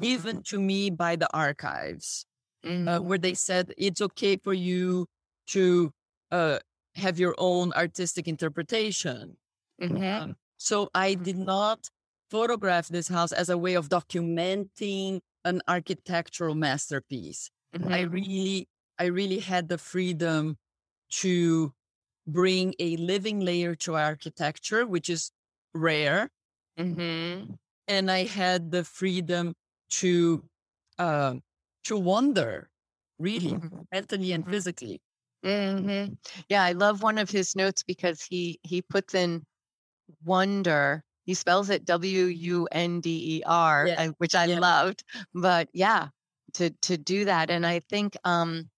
[0.00, 2.26] given to me by the archives,
[2.62, 2.86] Mhm.
[2.86, 5.06] uh, where they said it's okay for you
[5.48, 5.92] to
[6.32, 6.60] uh,
[6.96, 9.36] have your own artistic interpretation.
[9.78, 10.22] Mhm.
[10.22, 11.88] Um, so I did not
[12.30, 17.50] photograph this house as a way of documenting an architectural masterpiece.
[17.90, 18.02] I Mhm.
[18.02, 20.56] really, I really had the freedom
[21.10, 21.74] to
[22.26, 25.32] bring a living layer to architecture, which is
[25.74, 26.30] rare,
[26.76, 27.56] Mhm.
[27.88, 29.54] and I had the freedom
[29.90, 30.48] to,
[30.98, 31.36] uh,
[31.84, 32.70] to wonder,
[33.18, 33.86] really, Mhm.
[33.92, 34.48] mentally and Mhm.
[34.48, 35.00] physically.
[35.44, 36.18] Mhm.
[36.48, 39.44] Yeah, I love one of his notes because he he puts in
[40.24, 41.04] wonder.
[41.24, 44.10] He spells it W U N D E R, Yeah.
[44.18, 44.58] Which I Yeah.
[44.60, 45.04] loved.
[45.34, 46.08] But yeah,
[46.54, 48.70] to to do that, and I think um,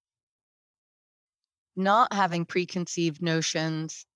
[1.77, 4.07] not having preconceived notions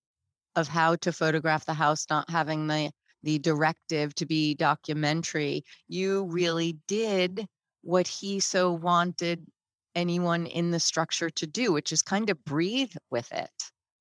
[0.57, 2.93] of how to photograph the house, not having the
[3.25, 7.47] the directive to be documentary, you really did
[7.83, 9.47] what he so wanted
[9.95, 13.51] anyone in the structure to do, which is kind of breathe with it,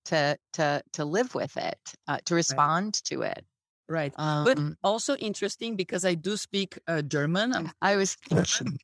[0.08, 3.46] to to to live with it, uh, to respond to it.
[3.90, 4.14] Right.
[4.18, 7.54] But Um, also interesting because I do speak uh, German.
[7.56, 8.80] I'm I was thinking,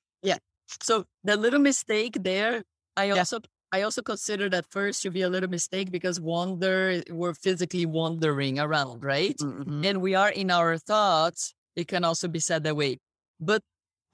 [0.81, 2.63] So the little mistake there,
[2.97, 3.19] I Yeah.
[3.19, 3.39] also
[3.75, 8.59] I also considered at first to be a little mistake because wander we're physically wandering
[8.59, 9.35] around, right?
[9.37, 9.85] Mhm.
[9.85, 11.53] And we are in our thoughts.
[11.75, 12.99] It can also be said that way.
[13.39, 13.61] But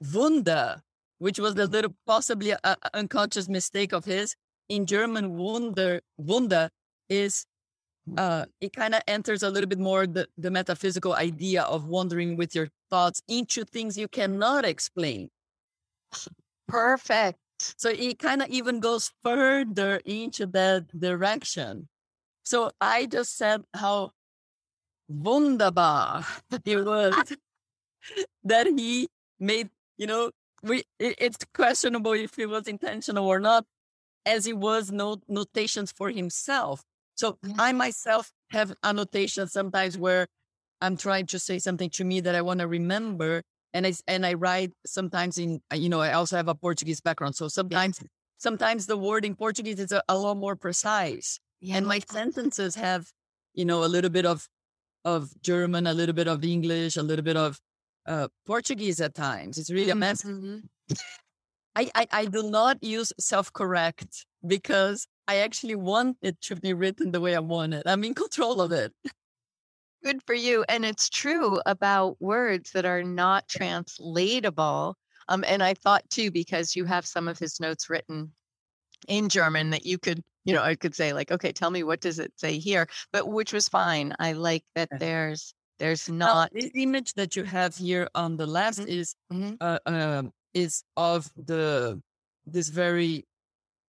[0.00, 0.82] Wunder,
[1.18, 4.34] which was the little possibly a, a unconscious mistake of his
[4.68, 6.70] in German, Wunder Wunder
[7.10, 7.44] is
[8.16, 12.36] uh, it kind of enters a little bit more the, the metaphysical idea of wandering
[12.36, 15.28] with your thoughts into things you cannot explain.
[16.66, 17.38] perfect.
[17.76, 21.88] So it kind of even goes further into that direction.
[22.42, 24.12] So I just said how
[25.08, 26.24] wunderbar
[26.64, 27.14] it was
[28.44, 29.68] that he made,
[29.98, 30.30] you know,
[30.62, 33.66] we it, it's questionable if it was intentional or not,
[34.24, 36.82] as it was no notations for himself.
[37.20, 37.54] So Yeah.
[37.58, 40.26] I myself have annotations sometimes where
[40.80, 43.42] I'm trying to say something to me that I want to remember,
[43.74, 47.02] and I and I write sometimes in uh, you know I also have a Portuguese
[47.02, 48.00] background, so sometimes
[48.38, 51.38] sometimes the word in Portuguese is a, a lot more precise,
[51.70, 53.12] and my sentences have
[53.52, 54.48] you know a little bit of
[55.04, 57.60] of German, a little bit of English, a little bit of
[58.06, 59.58] uh, Portuguese at times.
[59.58, 60.22] It's really a mess.
[60.24, 60.68] Mhm.
[61.76, 66.74] I, I I do not use self correct because I actually want it to be
[66.74, 67.84] written the way I want it.
[67.86, 68.92] I'm in control of it.
[70.02, 70.64] Good for you.
[70.68, 74.96] And it's true about words that are not translatable.
[75.28, 78.32] Um, and I thought too, because you have some of his notes written
[79.06, 82.00] in German that you could, you know, I could say like, okay, tell me what
[82.00, 84.12] does it say here, but which was fine.
[84.18, 86.52] I like that there's there's Now, not.
[86.52, 88.88] this image that you have here on the left Mhm.
[88.88, 89.56] is Mhm.
[89.60, 92.02] uh, um, is of the
[92.46, 93.26] this very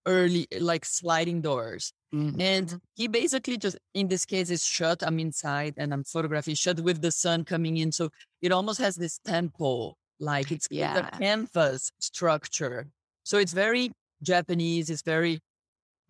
[0.06, 1.94] early like sliding doors.
[2.14, 2.40] Mhm.
[2.42, 5.04] And he basically just, in this case, is shut.
[5.04, 7.92] I'm inside and I'm photographing, shut with the sun coming in.
[7.92, 8.10] So
[8.42, 11.08] it almost has this temple, like it's, Yeah.
[11.08, 12.88] a canvas structure.
[13.24, 13.92] So it's very
[14.24, 14.90] Japanese.
[14.90, 15.40] It's very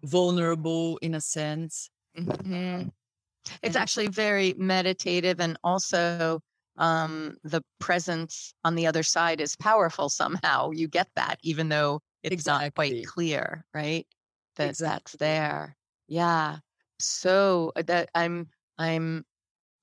[0.04, 1.90] vulnerable in a sense.
[2.18, 2.92] Mhm.
[3.62, 6.42] It's actually very meditative and also
[6.78, 10.72] um, the presence on the other side is powerful somehow.
[10.72, 12.72] You get that, even though it's not Exactly.
[12.76, 14.07] quite clear, right?
[14.55, 15.78] That that's there.
[16.07, 16.59] Yeah.
[16.99, 19.26] So uh, that I'm I'm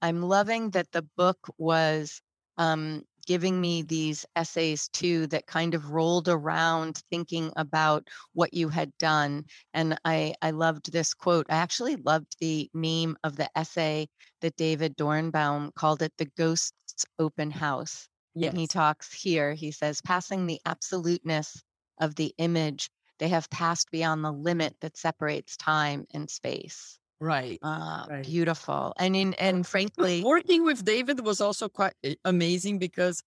[0.03, 2.21] I'm loving that the book was
[2.57, 8.69] um, giving me these essays too that kind of rolled around thinking about what you
[8.69, 9.45] had done.
[9.75, 11.47] And I, I loved this quote.
[11.51, 14.09] I actually loved the name of the essay
[14.41, 18.09] that David Dorenbaum called it The Ghost's Open House.
[18.35, 18.51] Yes.
[18.53, 21.63] And he talks here, he says, passing the absoluteness
[22.01, 26.99] of the image, they have passed beyond the limit that separates time and space.
[27.21, 27.59] right.
[27.63, 28.25] Uh, Right.
[28.25, 28.93] Beautiful.
[28.99, 31.95] And in, and frankly, working with David was also quite
[32.25, 33.23] amazing because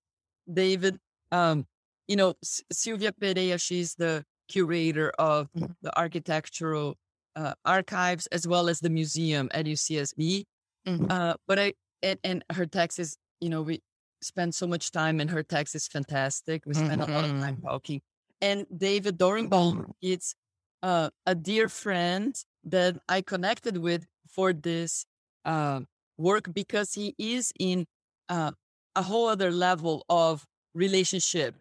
[0.51, 0.99] David,
[1.31, 1.67] um,
[2.07, 5.75] you know, S- Silvia Pereira, she's the curator of Mhm.
[5.81, 6.97] the architectural
[7.35, 10.45] uh, archives as well as the museum at UCSB.
[10.85, 11.07] Mhm.
[11.09, 13.81] Uh, but I and, and her text is, you know, we
[14.21, 16.65] spend so much time, and her text is fantastic.
[16.65, 18.01] We spend a lot of time talking.
[18.41, 20.35] And David Dorenbaum, it's
[20.81, 25.05] uh, a dear friend that I connected with for this
[25.45, 25.81] uh,
[26.17, 27.85] work because he is in
[28.29, 28.51] uh,
[28.95, 31.55] a whole other level of relationship.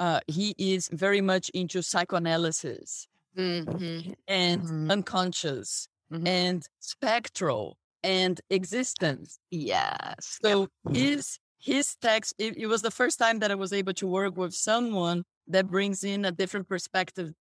[0.00, 3.06] Uh, he is very much into psychoanalysis
[3.36, 4.12] mm-hmm.
[4.26, 4.90] and mm-hmm.
[4.90, 6.26] unconscious mm-hmm.
[6.26, 9.38] and spectral and existence.
[9.50, 10.38] Yes.
[10.42, 14.06] So his his text, it, it was the first time that I was able to
[14.06, 17.32] work with someone that brings in a different perspective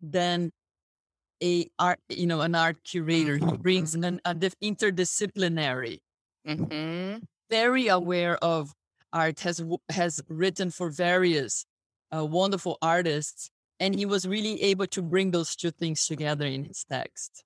[0.00, 0.52] than
[1.42, 3.38] a art, you know, an art curator.
[3.38, 6.00] He brings in an, a diff- interdisciplinary,
[6.46, 7.18] mm-hmm.
[7.50, 8.72] very aware of
[9.12, 11.64] art, has has written for various
[12.14, 16.64] uh, wonderful artists, and he was really able to bring those two things together in
[16.64, 17.44] his text.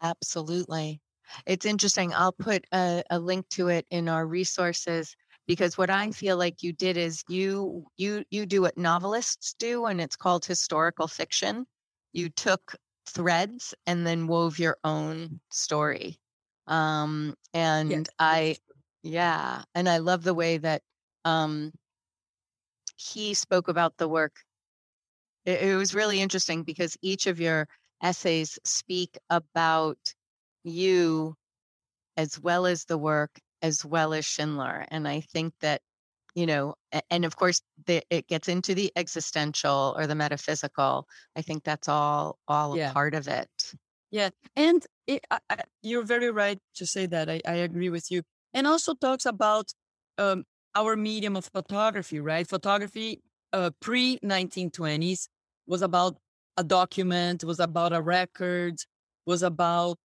[0.00, 1.00] Absolutely,
[1.46, 2.12] it's interesting.
[2.14, 5.16] I'll put a, a link to it in our resources
[5.52, 9.84] because what I feel like you did is you you you do what novelists do,
[9.84, 11.66] and it's called historical fiction.
[12.14, 12.74] You took
[13.04, 16.16] threads and then wove your own story.
[16.66, 18.06] Um, and yes.
[18.18, 18.56] I,
[19.02, 20.80] yeah, and I love the way that
[21.26, 21.70] um,
[22.96, 24.36] he spoke about the work.
[25.44, 27.68] It, it was really interesting because each of your
[28.02, 29.98] essays speak about
[30.64, 31.34] you
[32.16, 34.84] as well as the work as well as Schindler.
[34.88, 35.80] And I think that,
[36.34, 36.74] you know,
[37.10, 41.06] and of course the, it gets into the existential or the metaphysical.
[41.36, 42.90] I think that's all all yeah.
[42.90, 43.48] a part of it.
[44.10, 47.30] Yeah, and it, I, I, you're very right to say that.
[47.30, 48.22] I, I agree with you.
[48.52, 49.72] And also talks about
[50.18, 50.44] um,
[50.74, 52.46] our medium of photography, right?
[52.46, 53.22] Photography
[53.54, 55.28] uh, pre 1920s
[55.66, 56.18] was about
[56.58, 58.76] a document, was about a record,
[59.26, 59.96] was about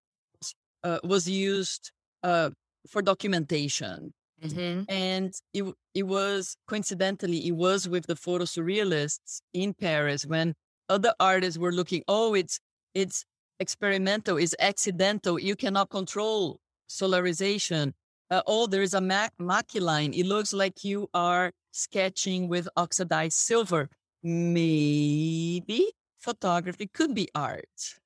[0.84, 1.92] uh, was used
[2.22, 2.50] uh,
[2.88, 4.12] for documentation.
[4.42, 4.82] Mm-hmm.
[4.88, 5.64] And it,
[5.94, 10.54] it was coincidentally, it was with the photo surrealists in Paris when
[10.88, 12.60] other artists were looking, oh, it's,
[12.94, 13.24] it's
[13.60, 15.38] experimental, it's accidental.
[15.38, 17.94] You cannot control solarization.
[18.30, 20.12] Uh, oh, there is a ma- Mackie line.
[20.14, 23.88] It looks like you are sketching with oxidized silver.
[24.22, 27.98] Maybe photography could be art.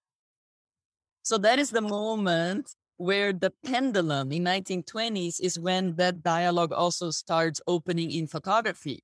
[1.22, 7.11] So that is the moment where the pendulum in 1920s is when that dialogue also
[7.11, 9.03] starts opening in photography.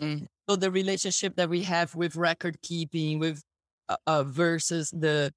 [0.00, 0.26] Mm.
[0.48, 3.42] So the relationship that we have with record keeping, with
[3.88, 5.32] uh, uh, versus the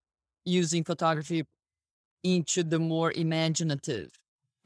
[0.45, 1.43] using photography
[2.23, 4.11] into the more imaginative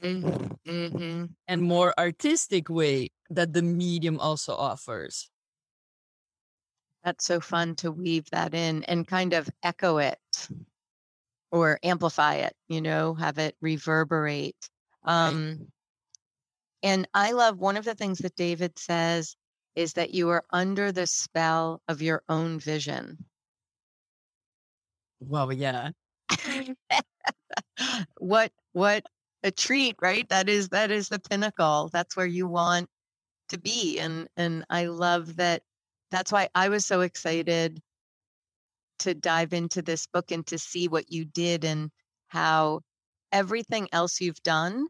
[0.02, 0.70] mm-hmm.
[0.70, 1.26] Mm-hmm.
[1.48, 5.30] and more artistic way that the medium also offers.
[7.04, 10.20] That's so fun to weave that in and kind of echo it
[11.52, 14.56] or amplify it, you know, have it reverberate.
[15.04, 15.68] Um, right.
[16.84, 19.36] And I love one of the things that David says
[19.76, 23.26] is that you are under the spell of your own vision.
[25.20, 25.92] Well, yeah.
[28.18, 29.06] what what
[29.44, 30.28] a treat, right?
[30.30, 31.90] That is that is the pinnacle.
[31.94, 32.90] That's where you want
[33.50, 34.00] to be.
[34.00, 35.62] And and I love that
[36.10, 37.80] that's why I was so excited
[39.02, 41.92] to dive into this book and to see what you did and
[42.30, 42.82] how
[43.32, 44.88] everything else you've done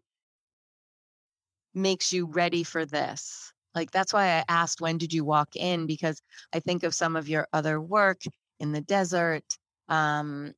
[1.73, 3.53] makes you ready for this.
[3.73, 6.21] Like that's why I asked when did you walk in because
[6.53, 8.21] I think of some of your other work
[8.59, 9.45] in the desert,
[9.87, 10.53] um,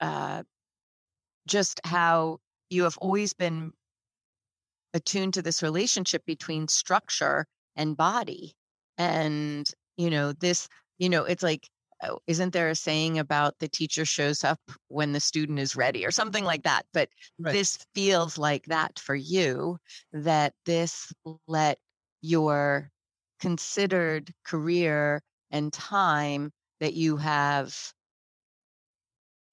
[0.00, 0.42] uh,
[1.46, 2.38] just how
[2.70, 3.72] you have always been
[4.94, 8.54] attuned to this relationship between structure and body,
[8.98, 10.68] and you know this.
[10.98, 11.68] You know, it's like
[12.02, 16.06] Oh, isn't there a saying about the teacher shows up when the student is ready
[16.06, 16.86] or something like that?
[16.92, 17.52] But right.
[17.52, 19.78] this feels like that for you,
[20.12, 21.12] that this
[21.46, 21.78] let
[22.22, 22.90] your
[23.40, 27.92] considered career and time that you have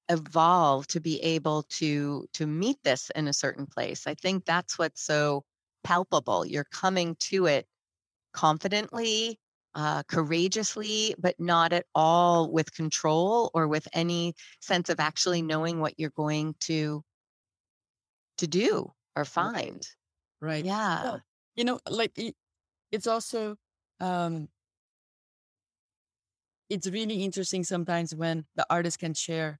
[0.09, 4.79] evolved to be able to to meet this in a certain place i think that's
[4.79, 5.43] what's so
[5.83, 7.67] palpable you're coming to it
[8.31, 9.37] confidently
[9.76, 15.80] uh, courageously, but not at all with control or with any sense of actually knowing
[15.80, 17.03] what you're going to
[18.38, 19.88] to do or find.
[20.41, 20.63] Right.
[20.63, 21.03] Yeah.
[21.03, 21.22] Well,
[21.55, 22.36] you know, like it,
[22.91, 23.55] it's also
[23.99, 24.47] um
[26.70, 29.59] it's really interesting sometimes when the artist can share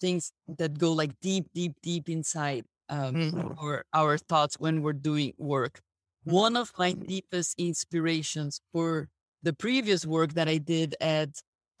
[0.00, 3.64] things that go like deep, deep, deep inside um, mm-hmm.
[3.64, 5.80] or our thoughts when we're doing work.
[6.24, 9.08] One of my deepest inspirations for
[9.42, 11.30] the previous work that I did at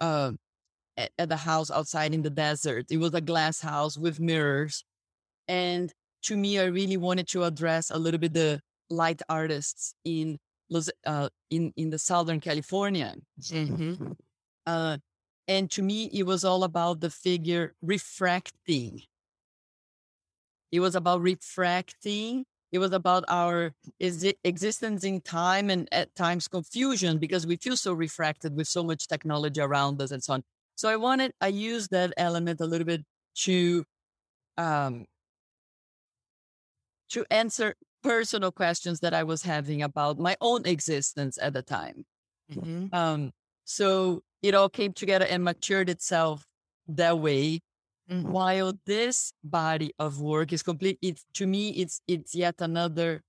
[0.00, 0.32] uh,
[0.96, 2.86] at, at the house outside in the desert.
[2.90, 4.84] It was a glass house with mirrors,
[5.46, 10.38] and to me, I really wanted to address a little bit the light artists in
[10.70, 13.14] Los, uh, in in the Southern California.
[13.40, 14.12] Mm-hmm.
[14.66, 14.98] Uh,
[15.48, 19.02] and to me, it was all about the figure refracting.
[20.70, 22.44] It was about refracting.
[22.72, 27.92] It was about our existence in time and at times confusion because we feel so
[27.92, 30.44] refracted with so much technology around us and so on.
[30.76, 33.04] So I wanted, I used that element a little bit
[33.36, 33.84] to,
[34.56, 35.06] um,
[37.10, 42.04] to answer personal questions that I was having about my own existence at the time.
[42.52, 42.94] Mm-hmm.
[42.94, 43.32] Um,
[43.64, 46.44] so it all came together and matured itself
[46.88, 47.60] that way.
[48.10, 48.32] Mm-hmm.
[48.32, 53.22] While this body of work is complete, it's to me, it's it's yet another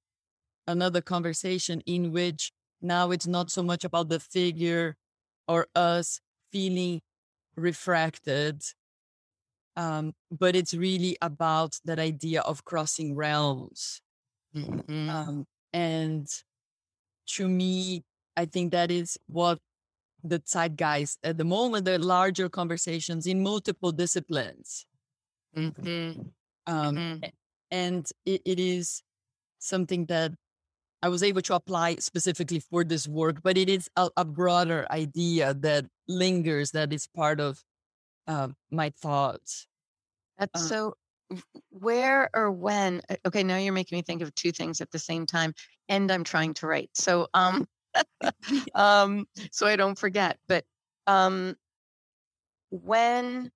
[0.67, 2.51] another conversation in which
[2.81, 4.95] now it's not so much about the figure
[5.47, 6.19] or us
[6.51, 7.01] feeling
[7.55, 8.63] refracted,
[9.75, 14.01] um, but it's really about that idea of crossing realms.
[14.55, 15.09] Mm-hmm.
[15.09, 16.27] Um, and
[17.27, 18.03] to me,
[18.35, 19.59] I think that is what
[20.23, 24.85] the zeitgeist at the moment, the larger conversations in multiple disciplines.
[25.55, 26.21] Mm-hmm.
[26.67, 27.25] Um, mm-hmm.
[27.71, 29.03] And it, it is
[29.59, 30.31] something that
[31.01, 34.85] I was able to apply specifically for this work, but it is a, a broader
[34.91, 37.63] idea that lingers, that is part of
[38.27, 39.67] uh, my thoughts.
[40.37, 40.93] That's uh, so.
[41.69, 43.01] Where or when?
[43.09, 45.53] Uh, okay, now you're making me think of two things at the same time,
[45.87, 46.89] and I'm trying to write.
[46.93, 47.69] So, um,
[48.75, 50.39] um, so I don't forget.
[50.47, 50.65] But
[51.07, 51.55] um,
[52.71, 53.51] when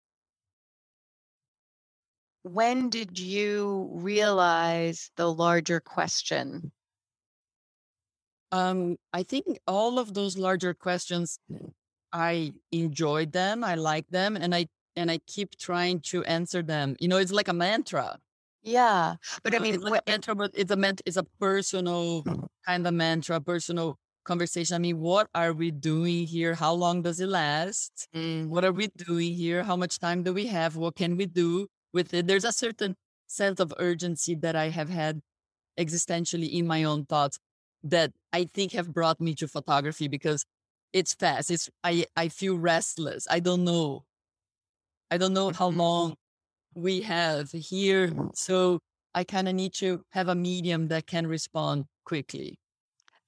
[2.43, 6.71] when did you realize the larger question?
[8.51, 11.39] Um, I think all of those larger questions,
[12.13, 16.95] I enjoyed them, I like them, and I and I keep trying to answer them.
[16.99, 18.19] You know, it's like a mantra.
[18.63, 22.23] Yeah, but I mean, it's like a mantra, but it's a ment- it's a personal
[22.65, 24.75] kind of mantra, personal conversation.
[24.75, 26.55] I mean, what are we doing here?
[26.55, 28.07] How long does it last?
[28.13, 28.47] Mm.
[28.47, 29.63] What are we doing here?
[29.63, 30.75] How much time do we have?
[30.75, 32.27] What can we do with it?
[32.27, 32.95] There's a certain
[33.27, 35.21] sense of urgency that I have had
[35.79, 37.39] existentially in my own thoughts
[37.83, 40.45] that I think have brought me to photography because
[40.91, 41.51] it's fast.
[41.51, 43.27] It's I I feel restless.
[43.29, 44.03] I don't know.
[45.11, 46.15] I don't know how long
[46.73, 48.11] we have here.
[48.33, 48.79] So
[49.13, 52.59] I kind of need to have a medium that can respond quickly.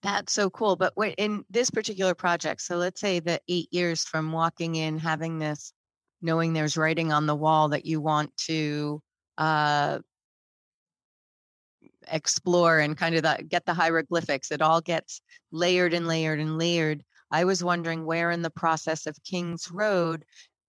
[0.07, 0.77] That's so cool.
[0.77, 5.37] But in this particular project, so let's say that eight years from walking in, having
[5.37, 5.73] this,
[6.21, 9.01] knowing there's writing on the wall that you want to
[9.37, 9.99] uh,
[12.09, 15.19] explore and kind of the, get the hieroglyphics, it all gets
[15.51, 17.03] layered and layered and layered.
[17.29, 20.23] I was wondering where in the process of King's Road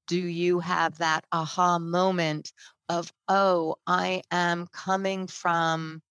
[0.09, 2.53] do you have that aha moment
[2.89, 6.03] of, oh, I am coming from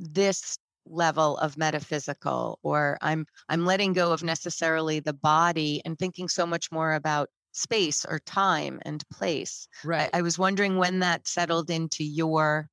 [0.00, 6.28] this level of metaphysical or i'm i'm letting go of necessarily the body and thinking
[6.28, 9.66] so much more about space or time and place.
[9.82, 10.10] Right.
[10.12, 12.68] I, I was wondering when that settled into your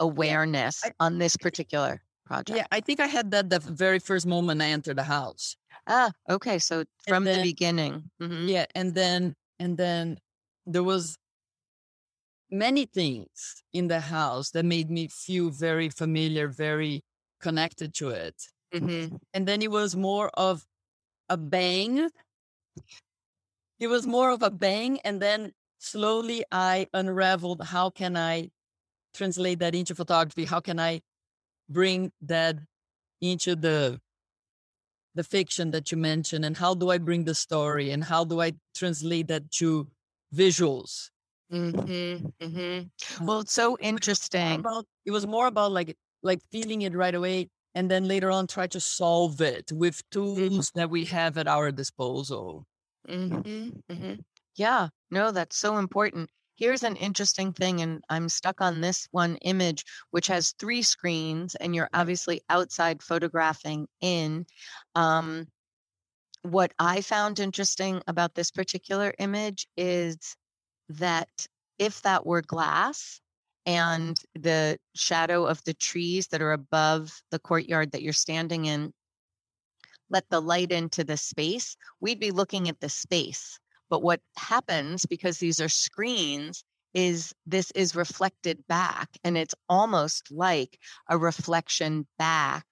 [0.00, 2.56] awareness yeah, I, on this particular project.
[2.56, 5.56] Yeah i think i had that the very first moment i entered the house.
[5.86, 8.10] Ah okay so from then, the beginning.
[8.22, 8.48] Mm-hmm.
[8.48, 10.18] yeah and then and then
[10.66, 11.18] there was
[12.50, 17.02] many things in the house that made me feel very familiar very
[17.40, 18.36] connected to it.
[18.74, 19.16] Mm-hmm.
[19.34, 20.66] And then it was more of
[21.28, 22.10] a bang.
[23.78, 25.00] It was more of a bang.
[25.00, 28.50] And then slowly I unraveled how can I
[29.14, 30.44] translate that into photography?
[30.44, 31.00] How can I
[31.68, 32.56] bring that
[33.20, 34.00] into the
[35.16, 38.40] the fiction that you mentioned and how do I bring the story and how do
[38.40, 39.88] I translate that to
[40.32, 41.10] visuals?
[41.52, 43.26] Mm-hmm, mm-hmm.
[43.26, 44.60] Well, it's so interesting.
[44.60, 48.46] About, it was more about like like feeling it right away and then later on
[48.46, 50.78] try to solve it with tools mm-hmm.
[50.78, 52.66] that we have at our disposal.
[53.08, 54.14] Mm-hmm, mm-hmm.
[54.56, 56.28] Yeah, no, that's so important.
[56.56, 61.54] Here's an interesting thing, and I'm stuck on this one image, which has three screens,
[61.54, 64.44] and you're obviously outside photographing in.
[64.94, 65.46] Um,
[66.42, 70.36] what I found interesting about this particular image is
[70.90, 71.28] that
[71.78, 73.20] if that were glass,
[73.66, 78.92] and the shadow of the trees that are above the courtyard that you're standing in
[80.10, 83.58] let the light into the space, we'd be looking at the space.
[83.88, 90.30] But what happens because these are screens is this is reflected back and it's almost
[90.30, 92.66] like a reflection back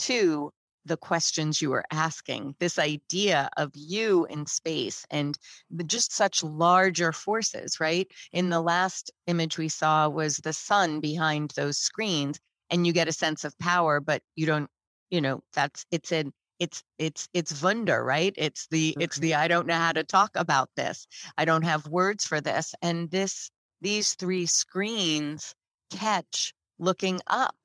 [0.00, 0.50] to
[0.84, 5.38] the questions you were asking, this idea of you in space and
[5.86, 8.10] just such larger forces, right?
[8.32, 13.08] In the last image we saw was the sun behind those screens, and you get
[13.08, 14.70] a sense of power, but you don't,
[15.10, 18.32] you know, that's it's an it's it's it's wunder right?
[18.36, 19.22] It's the it's mm-hmm.
[19.22, 21.06] the i don't know how to talk about this.
[21.36, 22.74] I don't have words for this.
[22.82, 25.54] And this these three screens
[25.90, 27.56] catch looking up.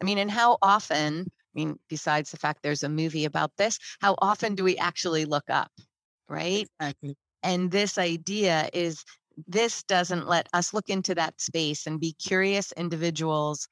[0.00, 3.78] I mean and how often i mean besides the fact there's a movie about this
[4.00, 5.70] how often do we actually look up
[6.28, 7.16] right Exactly.
[7.42, 9.04] and this idea is
[9.48, 13.68] this doesn't let us look into that space and be curious individuals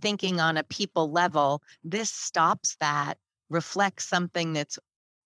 [0.00, 1.62] thinking on a people level.
[1.82, 3.18] This stops that,
[3.50, 4.78] reflects something that's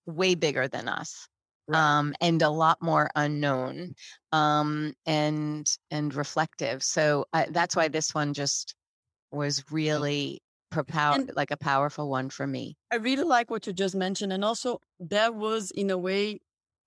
[0.07, 1.29] way bigger than us.
[1.69, 1.79] Right.
[1.79, 3.95] Um, and a lot more unknown
[4.33, 6.83] um, and and reflective.
[6.83, 8.75] So uh, that's why this one just
[9.31, 10.41] was really
[10.71, 12.77] propow- And- like a powerful one for me.
[12.91, 14.33] I really like what you just mentioned.
[14.33, 16.41] And also, that was, in a way,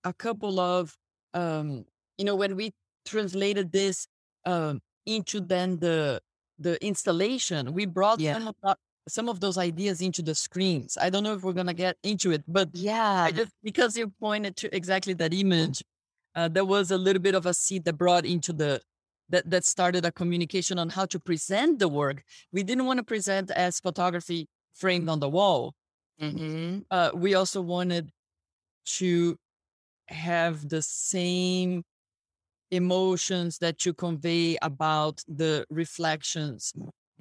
[0.04, 0.96] a couple of,
[1.34, 1.84] um,
[2.18, 2.72] you know, when we
[3.04, 4.06] translated this
[4.44, 6.20] um, into then the
[6.58, 8.34] the installation, we brought Yeah.
[8.34, 8.78] some of that,
[9.08, 10.96] some of those ideas into the screens.
[11.00, 14.12] I don't know if we're gonna get into it, but Yeah, I just because you
[14.20, 15.82] pointed to exactly that image,
[16.36, 18.80] uh, there was a little bit of a seed that brought into the
[19.28, 22.24] that that started a communication on how to present the work.
[22.52, 25.74] We didn't want to present as photography framed on the wall.
[26.18, 28.10] hmm Uh, we also wanted
[28.84, 29.36] to
[30.08, 31.84] have the same
[32.70, 36.72] emotions that you convey about the reflections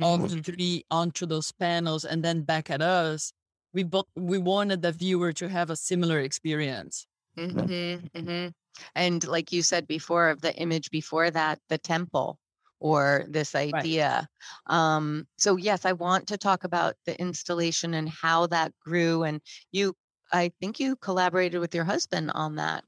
[0.02, 3.34] of the three onto those panels and then back at us.
[3.74, 7.06] We both we wanted the viewer to have a similar experience.
[7.36, 8.48] hmm hmm
[8.96, 12.40] And like you said before, of the image before that, the temple
[12.80, 14.28] or this idea.
[14.68, 19.24] Um, so yes, I want to talk about the installation and how that grew.
[19.24, 19.42] And
[19.72, 19.96] you,
[20.34, 22.86] I think you collaborated with your husband on that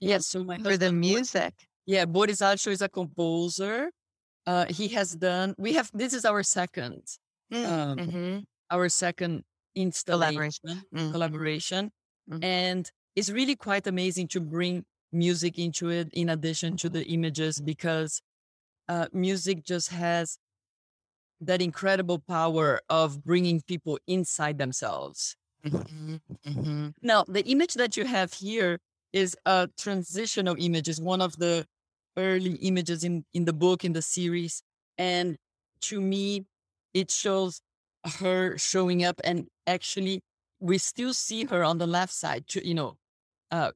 [0.00, 1.68] Yes, so my for the music.
[1.86, 3.90] yeah, Boris Salchow is a composer.
[4.46, 5.54] Uh, he has done.
[5.58, 7.04] We have this is our second,
[7.64, 10.82] um, hmm our second installation Collaboration.
[10.92, 11.12] Mhm.
[11.12, 11.92] collaboration,
[12.28, 12.42] Mhm.
[12.42, 17.60] and it's really quite amazing to bring music into it in addition to the images
[17.60, 18.22] because
[18.88, 20.38] uh, music just has
[21.40, 25.36] that incredible power of bringing people inside themselves.
[25.64, 26.20] Mhm.
[26.46, 26.94] Mhm.
[27.02, 28.78] Now, the image that you have here
[29.12, 31.66] is a transitional image, is one of the
[32.16, 34.62] early images in, in the book, in the series.
[34.98, 35.36] And
[35.82, 36.46] to me,
[36.94, 37.60] it shows
[38.18, 40.22] her showing up and actually
[40.60, 42.96] we still see her on the left side, to, you know,
[43.50, 43.72] uh,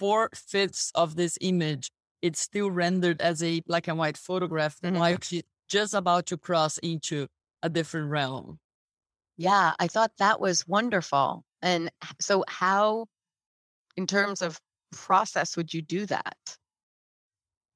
[0.00, 1.90] four fifths of this image,
[2.22, 4.98] it's still rendered as a black and white photograph Mhm.
[4.98, 7.28] while she's just about to cross into
[7.62, 8.58] a different realm.
[9.36, 11.44] Yeah, I thought that was wonderful.
[11.62, 11.90] And
[12.20, 13.06] so, how,
[13.96, 14.58] in terms of
[14.92, 16.38] process, would you do that?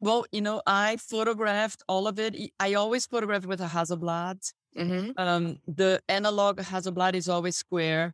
[0.00, 2.36] Well, you know, I photographed all of it.
[2.60, 4.40] I always photographed with a Hasselblad.
[4.76, 5.12] Mm-hmm.
[5.16, 8.12] Um, the analog Hasselblad is always square.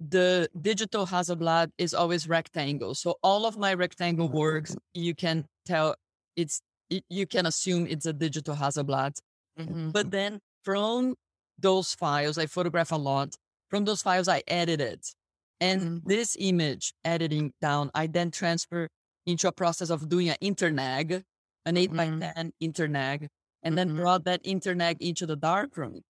[0.00, 2.94] The digital Hasselblad is always rectangle.
[2.94, 5.96] So all of my rectangle works, you can tell
[6.36, 9.18] it's, you can assume it's a digital Hasselblad.
[9.58, 9.90] Mm-hmm.
[9.90, 11.16] But then from
[11.58, 13.34] those files, I photograph a lot.
[13.70, 15.12] From those files, I edit it.
[15.60, 16.04] And Mhm.
[16.04, 18.88] this image editing down, I then transfer
[19.26, 21.24] into a process of doing an interneg,
[21.66, 22.20] an 8 by Mhm.
[22.20, 23.26] 10 interneg,
[23.64, 23.96] and then Mhm.
[23.96, 26.02] brought that interneg into the darkroom.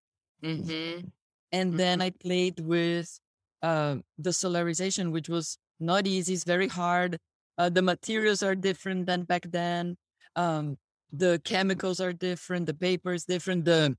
[0.43, 1.09] Mm-hmm.
[1.51, 3.19] And then I played with
[3.63, 6.35] uh, the solarization, which was not easy.
[6.35, 7.19] It's very hard.
[7.57, 9.97] Uh, the materials are different than back then.
[10.37, 10.77] Um,
[11.13, 12.67] the chemicals are different.
[12.67, 13.65] The paper is different.
[13.65, 13.97] The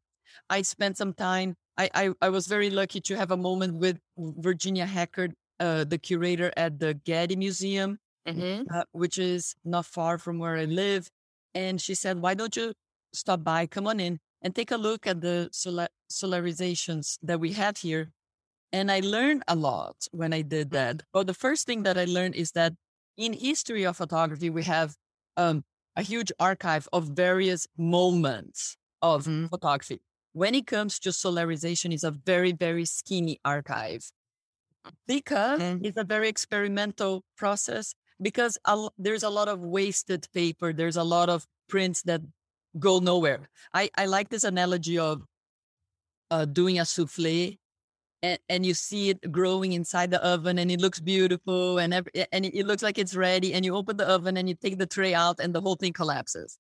[0.50, 1.56] I spent some time.
[1.78, 5.98] I, I, I was very lucky to have a moment with Virginia Heckert, uh, the
[5.98, 7.98] curator at the Getty Museum,
[8.28, 8.64] Mm-hmm.
[8.72, 11.10] uh, which is not far from where I live.
[11.56, 12.74] And she said, Why don't you
[13.14, 13.66] stop by?
[13.66, 18.12] Come on in and take a look at the sola- solarizations that we have here.
[18.72, 21.04] And I learned a lot when I did that.
[21.12, 22.74] But the first thing that I learned is that
[23.18, 24.96] in history of photography, we have
[25.38, 25.64] um,
[25.96, 29.50] a huge archive of various moments of Mhm.
[29.50, 30.02] photography.
[30.34, 34.12] When it comes to solarization, it's a very, very skinny archive
[35.08, 35.82] because Mhm.
[35.82, 40.74] it's a very experimental process because a there's a lot of wasted paper.
[40.74, 42.22] There's a lot of prints that
[42.80, 43.50] go nowhere.
[43.74, 45.24] I, I like this analogy of
[46.32, 47.58] uh, doing a souffle
[48.22, 52.12] and, and you see it growing inside the oven and it looks beautiful and every,
[52.32, 54.86] and it, looks like it's ready and you open the oven and you take the
[54.86, 56.58] tray out and the whole thing collapses.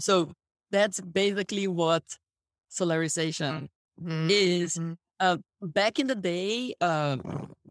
[0.00, 0.32] So
[0.70, 2.04] that's basically what
[2.70, 3.68] solarization
[4.00, 4.28] Mm-hmm.
[4.30, 4.76] is.
[4.76, 4.96] Mhm.
[5.18, 7.16] Uh, back in the day, uh,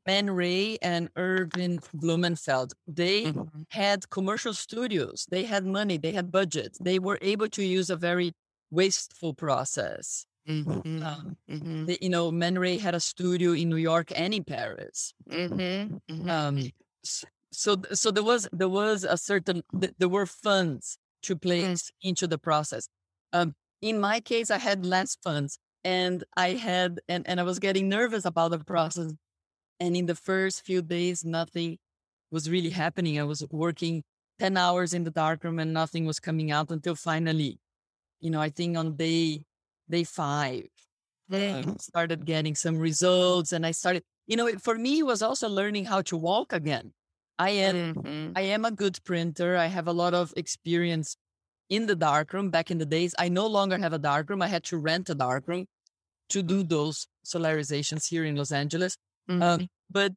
[0.05, 3.65] Man Ray and Erwin Blumenfeld, they Mhm.
[3.69, 5.25] had commercial studios.
[5.30, 6.78] They had money, they had budget.
[6.82, 8.34] They were able to use a very
[8.71, 10.25] wasteful process.
[10.48, 11.04] Mm-hmm.
[11.04, 11.86] Um, mm-hmm.
[11.86, 15.14] the, you know, Man Ray had a studio in New York and in Paris.
[15.30, 15.98] Mm-hmm.
[16.14, 16.30] mm-hmm.
[16.30, 16.72] Um,
[17.52, 21.41] so, so there was there was a certain there were funds to mm.
[21.41, 22.88] place into the process.
[23.34, 27.60] Um, in my case, I had less funds, and I had and and I was
[27.60, 29.14] getting nervous about the process.
[29.80, 31.78] And in the first few days, nothing
[32.32, 33.20] was really happening.
[33.20, 34.04] I was working
[34.39, 37.60] 10 hours in the darkroom and nothing was coming out until finally,
[38.20, 39.43] you know, I think on day,
[39.89, 40.65] day five,
[41.31, 45.49] I started getting some results and I started, you know, for me, it was also
[45.49, 46.93] learning how to walk again.
[47.39, 48.31] I am, mm-hmm.
[48.35, 49.57] I am a good printer.
[49.57, 51.17] I have a lot of experience
[51.69, 53.13] in the darkroom back in the days.
[53.19, 54.41] I no longer have a darkroom.
[54.41, 55.67] I had to rent a darkroom
[56.29, 58.97] to do those solarizations here in Los Angeles.
[59.29, 59.43] Um, mm-hmm.
[59.43, 60.13] Um, but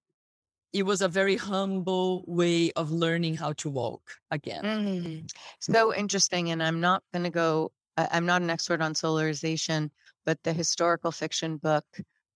[0.73, 4.63] it was a very humble way of learning how to walk again.
[4.63, 5.27] Mm-hmm.
[5.59, 6.51] So interesting.
[6.51, 9.91] And I'm not going to go, I'm not an expert on solarization,
[10.25, 11.85] but the historical fiction book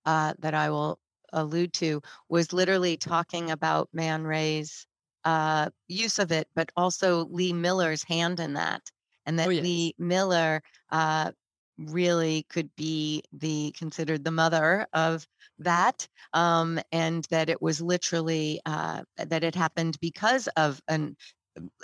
[0.04, 0.98] uh, that I will
[1.32, 4.86] allude to was literally talking about Man Ray's
[5.24, 8.82] uh, use of it, but also Lee Miller's hand in that.
[9.26, 9.64] And that oh, yes.
[9.64, 11.32] Lee Miller uh,
[11.78, 15.26] really could be the considered the mother of
[15.58, 21.16] that um, and that it was literally uh, that it happened because of an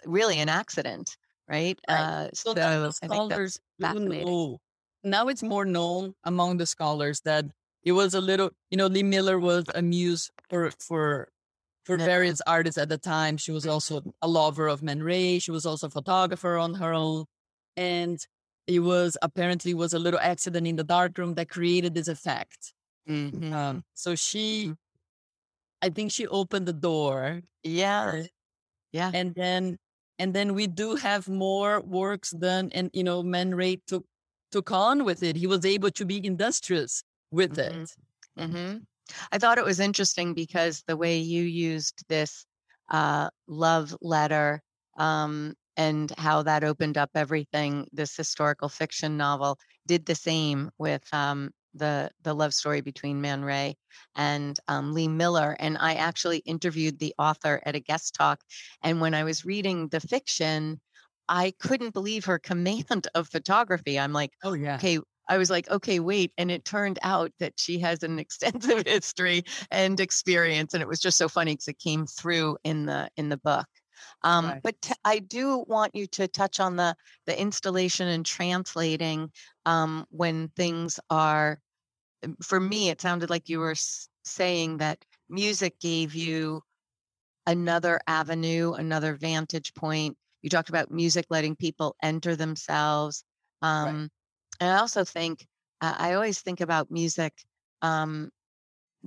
[0.04, 1.16] really an accident
[1.50, 1.98] right, right.
[1.98, 4.58] Uh, so, so scholars know,
[5.04, 7.44] now it's more known among the scholars that
[7.82, 11.28] it was a little you know lee miller was a muse for for
[11.84, 15.50] for various artists at the time she was also a lover of man ray she
[15.50, 17.24] was also a photographer on her own
[17.76, 18.26] and
[18.70, 22.72] it was apparently was a little accident in the darkroom that created this effect.
[23.08, 23.52] Mm-hmm.
[23.52, 24.72] Um, so she, mm-hmm.
[25.82, 27.42] I think she opened the door.
[27.64, 28.22] Yeah,
[28.92, 29.78] yeah, and then
[30.20, 34.04] and then we do have more works done, and you know, Man Ray took
[34.52, 35.34] took on with it.
[35.34, 37.82] He was able to be industrious with mm-hmm.
[37.82, 37.90] it.
[38.38, 38.76] Mm-hmm.
[39.32, 42.44] I thought it was interesting because the way you used this
[42.90, 44.62] uh, love letter
[44.98, 47.88] um, and how that opened up everything.
[47.90, 53.44] This historical fiction novel did the same with um, the the love story between Man
[53.44, 53.76] Ray
[54.16, 55.56] and um, Lee Miller.
[55.58, 58.40] And I actually interviewed the author at a guest talk.
[58.82, 60.80] And when I was reading the fiction,
[61.28, 63.98] I couldn't believe her command of photography.
[63.98, 64.98] I'm like, oh yeah, okay.
[65.28, 66.32] I was like, okay, wait.
[66.38, 70.74] And it turned out that she has an extensive history and experience.
[70.74, 73.66] And it was just so funny because it came through in the in the book.
[74.22, 74.62] Um, right.
[74.62, 76.96] But t- I do want you to touch on the
[77.26, 79.30] the installation and translating
[79.66, 81.60] um, when things are.
[82.24, 86.62] Um, for me, it sounded like you were s- saying that music gave you
[87.46, 90.16] another avenue, another vantage point.
[90.42, 93.24] You talked about music letting people enter themselves.
[93.62, 94.10] Um, right.
[94.60, 95.46] And I also think
[95.80, 97.44] uh, I always think about music
[97.82, 98.30] um,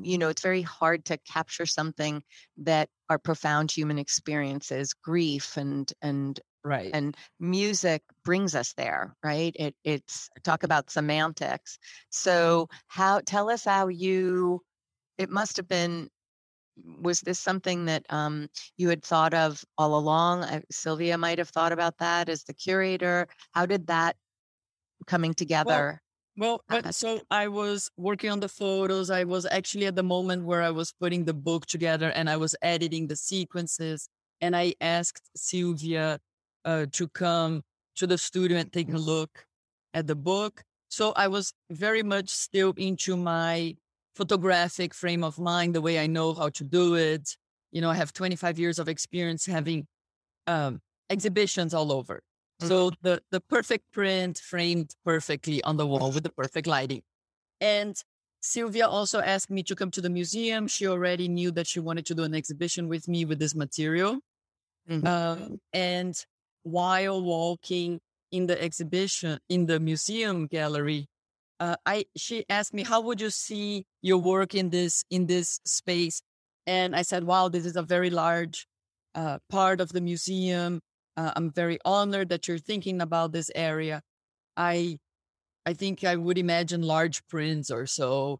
[0.01, 2.23] you know, it's very hard to capture something
[2.57, 9.55] that are profound human experiences, grief and and right and music brings us there, right?
[9.57, 11.77] It it's talk about semantics.
[12.09, 14.61] So how tell us how you
[15.17, 16.09] it must have been
[17.01, 20.43] was this something that um, you had thought of all along?
[20.43, 23.27] Uh, Sylvia might have thought about that as the curator.
[23.51, 24.15] How did that
[25.05, 26.01] coming together?
[26.35, 29.11] Well, but so I was working on the photos.
[29.11, 32.37] I was actually at the moment where I was putting the book together and I
[32.37, 34.09] was editing the sequences.
[34.41, 36.19] And I asked Sylvia
[36.65, 37.61] uh, to come
[37.95, 39.45] to the studio and take a look
[39.93, 40.63] at the book.
[40.89, 43.75] So I was very much still into my
[44.15, 47.37] photographic frame of mind, the way I know how to do it.
[47.71, 49.85] You know, I have 25 years of experience having
[50.47, 52.21] um, exhibitions all over.
[52.67, 57.01] So the, the perfect print framed perfectly on the wall with the perfect lighting.
[57.61, 57.95] And
[58.41, 60.67] Sylvia also asked me to come to the museum.
[60.67, 64.19] She already knew that she wanted to do an exhibition with me with this material.
[64.89, 65.07] Mm-hmm.
[65.07, 66.13] Um, and
[66.63, 68.01] while walking
[68.31, 71.07] in the exhibition in the museum gallery,
[71.59, 75.61] uh, I she asked me, "How would you see your work in this in this
[75.65, 76.21] space?"
[76.67, 78.67] And I said, "Wow, this is a very large
[79.15, 80.81] uh, part of the museum.
[81.15, 84.01] Uh, I'm very honored that you're thinking about this area.
[84.57, 84.99] I
[85.65, 88.39] I think I would imagine large prints or so.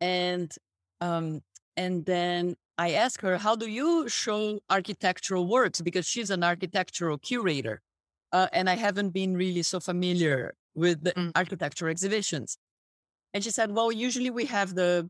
[0.00, 0.52] And
[1.00, 1.42] um
[1.76, 5.80] and then I asked her, how do you show architectural works?
[5.80, 7.80] Because she's an architectural curator.
[8.32, 11.32] Uh, and I haven't been really so familiar with the mm.
[11.34, 12.58] architecture exhibitions.
[13.32, 15.08] And she said, well, usually we have the,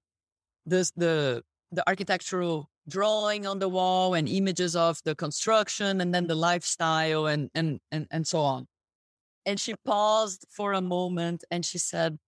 [0.65, 1.43] the, the,
[1.73, 7.27] the architectural drawing on the wall and images of the construction and then the lifestyle
[7.27, 8.67] and and and, and so on
[9.47, 12.19] and she paused for a moment and she said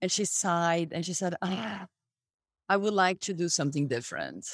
[0.00, 1.86] and she sighed and she said, ah,
[2.68, 4.46] I would like to do something different.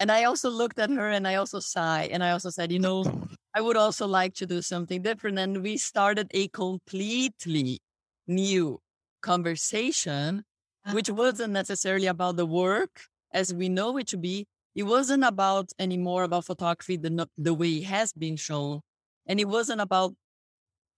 [0.00, 2.80] And I also looked at her and I also sighed and I also said, you
[2.80, 3.04] know,
[3.54, 5.38] I would also like to do something different.
[5.38, 7.80] And we started a completely
[8.26, 8.80] new
[9.22, 10.44] conversation,
[10.90, 13.02] which wasn't necessarily about the work
[13.34, 14.46] as we know it to be.
[14.74, 18.80] It wasn't about anymore about photography the, the way it has been shown.
[19.26, 20.14] And it wasn't about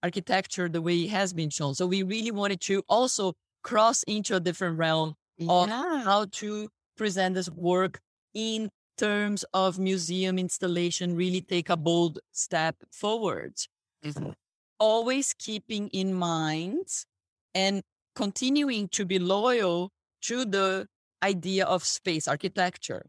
[0.02, 1.74] architecture the way it has been shown.
[1.74, 5.14] So we really wanted to also cross into a different realm
[5.48, 8.00] of how to present this work
[8.32, 13.54] in terms of museum installation, really take a bold step forward.
[14.04, 14.34] Mhm.
[14.78, 16.88] Always keeping in mind
[17.54, 17.82] and
[18.14, 19.90] continuing to be loyal
[20.22, 20.88] to the
[21.22, 23.06] idea of space architecture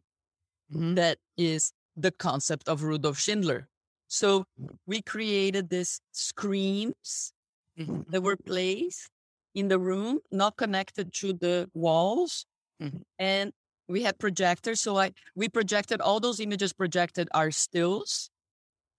[0.71, 0.95] Mhm.
[0.95, 3.69] that is the concept of Rudolf Schindler.
[4.07, 4.45] So
[4.85, 7.33] we created these screens
[7.77, 8.05] Mhm.
[8.11, 9.09] that were placed
[9.55, 12.45] in the room, not connected to the walls.
[12.81, 13.03] Mhm.
[13.19, 13.53] And
[13.87, 14.81] we had projectors.
[14.81, 18.29] So I we projected all those images projected are stills,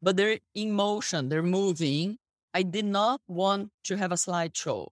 [0.02, 2.18] but they're in motion, they're moving.
[2.54, 4.88] I did not want to have a slideshow.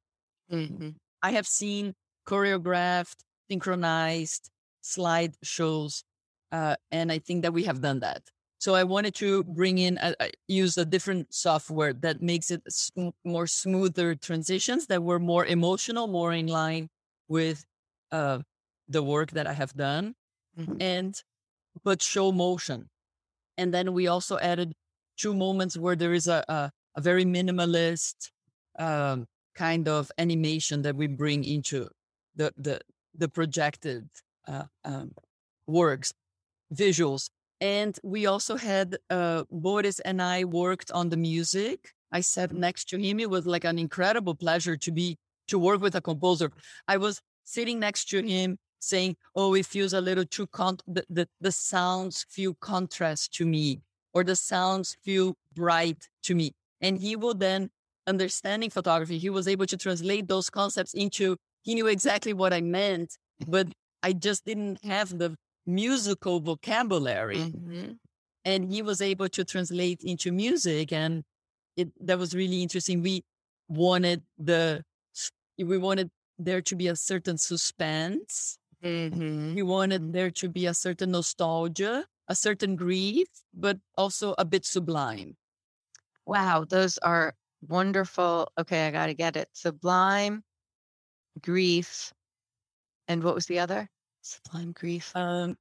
[0.50, 0.96] Mhm.
[1.22, 1.94] I have seen
[2.26, 4.50] choreographed, synchronized
[4.82, 6.04] slide shows,
[6.52, 8.22] uh, and I think that we have done that.
[8.58, 12.62] So I wanted to bring in, a, a- use a different software that makes it
[12.68, 16.88] sm- more smoother transitions that were more emotional, more in line
[17.28, 17.64] with
[18.12, 18.40] uh,
[18.88, 20.14] the work that I have done,
[20.58, 20.76] Mhm.
[20.80, 21.22] and
[21.84, 22.88] but show motion.
[23.58, 24.74] And then we also added
[25.16, 28.30] two moments where there is a a, a very minimalist
[28.78, 31.88] um, kind of animation that we bring into
[32.34, 32.80] the the
[33.18, 34.08] the projected
[34.46, 35.12] uh, um,
[35.66, 36.12] works,
[36.74, 41.92] visuals, and we also had uh, Boris and I worked on the music.
[42.12, 43.18] I sat next to him.
[43.18, 45.16] It was like an incredible pleasure to be
[45.48, 46.50] to work with a composer.
[46.86, 50.78] I was sitting next to him, saying, "Oh, it feels a little too con.
[50.86, 53.80] The, the the sounds feel contrast to me,
[54.12, 57.70] or the sounds feel bright to me." And he will then
[58.06, 61.36] understanding photography, he was able to translate those concepts into,
[61.66, 63.68] he knew exactly what I meant, but
[64.02, 65.36] I just didn't have the
[65.66, 67.52] musical vocabulary.
[67.52, 67.98] Mhm.
[68.44, 70.92] And he was able to translate into music.
[70.92, 71.24] And
[71.76, 73.02] it, that was really interesting.
[73.02, 73.24] We
[73.68, 74.84] wanted the,
[75.58, 78.58] we wanted there to be a certain suspense.
[78.82, 79.54] Mhm.
[79.54, 84.66] We wanted there to be a certain nostalgia, a certain grief, but also a bit
[84.66, 85.36] sublime.
[86.26, 88.52] Wow, those are wonderful.
[88.58, 89.48] Okay, I got to get it.
[89.52, 90.44] Sublime,
[91.42, 92.12] grief,
[93.08, 93.88] and what was the other?
[94.22, 95.12] Sublime grief.
[95.14, 95.56] Um,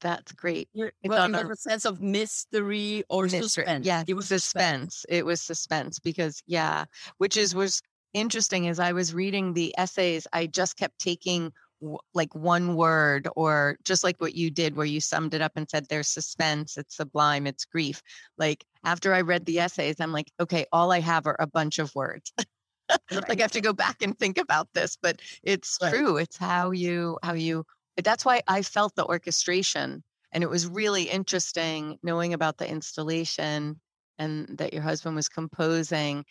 [0.00, 0.68] That's great.
[0.74, 3.42] It's well, on a- sense of mystery or Mystery.
[3.42, 3.86] suspense.
[3.86, 5.04] Yeah, it was suspense.
[5.08, 6.84] It was suspense because yeah,
[7.18, 7.82] which is was
[8.14, 13.28] interesting as I was reading the essays, I just kept taking w- like one word
[13.36, 16.76] or just like what you did where you summed it up and said there's suspense,
[16.76, 18.02] it's sublime, it's grief.
[18.38, 21.78] Like after I read the essays, I'm like, okay, all I have are a bunch
[21.78, 22.32] of words.
[23.28, 25.90] like I have to go back and think about this, but it's Right.
[25.90, 26.16] true.
[26.16, 27.64] It's how you how you
[28.02, 33.80] that's why I felt the orchestration and it was really interesting knowing about the installation
[34.18, 36.24] and that your husband was composing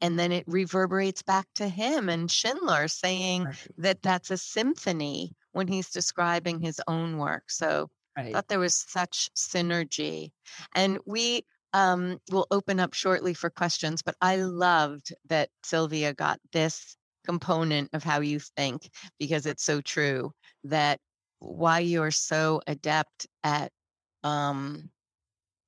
[0.00, 3.68] and then it reverberates back to him and Schindler saying Right.
[3.78, 7.50] that that's a symphony when he's describing his own work.
[7.50, 10.30] So I thought there was such synergy.
[10.74, 16.40] And we um, will open up shortly for questions, but I loved that Sylvia got
[16.52, 18.88] this component of how you think
[19.18, 20.32] because it's so true
[20.64, 20.98] that
[21.40, 23.70] why you're so adept at
[24.24, 24.90] um,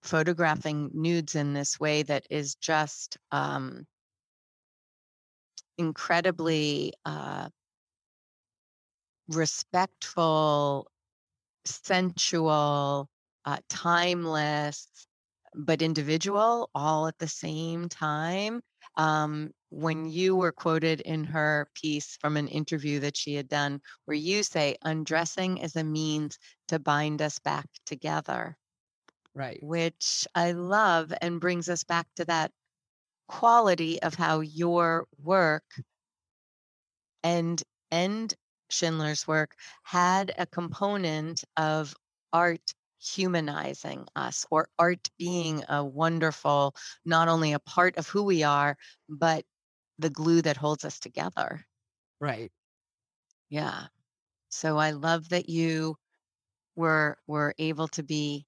[0.03, 3.87] photographing nudes in this way that is just um,
[5.79, 7.49] incredibly uh,
[9.29, 10.91] respectful,
[11.65, 13.09] sensual,
[13.45, 14.89] uh, timeless,
[15.55, 18.63] but individual all at the same time.
[18.97, 23.81] Um, when you were quoted in her piece from an interview that she had done,
[24.05, 26.39] where you say, undressing as a means
[26.69, 28.57] to bind us back together,
[29.35, 29.65] Right.
[29.65, 32.53] which I love and brings us back to that
[33.29, 35.65] quality of how your work
[37.23, 38.33] and and
[38.71, 41.95] Schindler's work had a component of
[42.33, 46.75] art humanizing us or art being a wonderful
[47.05, 48.77] not only a part of who we are
[49.09, 49.45] but
[49.99, 51.67] the glue that holds us together
[52.21, 52.53] Right.
[53.49, 53.87] yeah
[54.51, 55.97] so i love that you
[56.77, 58.47] were were able to be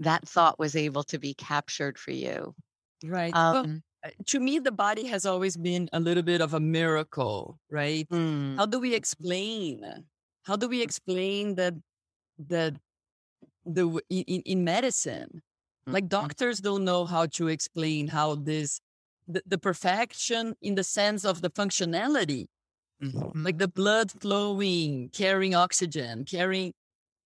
[0.00, 2.54] that thought was able to be captured for you
[3.02, 3.38] Right.
[3.50, 3.82] Well, um
[4.26, 8.08] to me, the body has always been a little bit of a miracle, right?
[8.12, 8.58] Mm.
[8.58, 10.08] How do we explain?
[10.44, 11.74] How do we explain that
[12.38, 12.80] that
[13.74, 15.42] the in, in medicine,
[15.90, 16.28] like Mhm.
[16.28, 18.80] doctors don't know how to explain how this
[19.26, 22.46] the, the perfection in the sense of the functionality,
[23.00, 23.32] Mhm.
[23.44, 26.72] like the blood flowing, carrying oxygen, carrying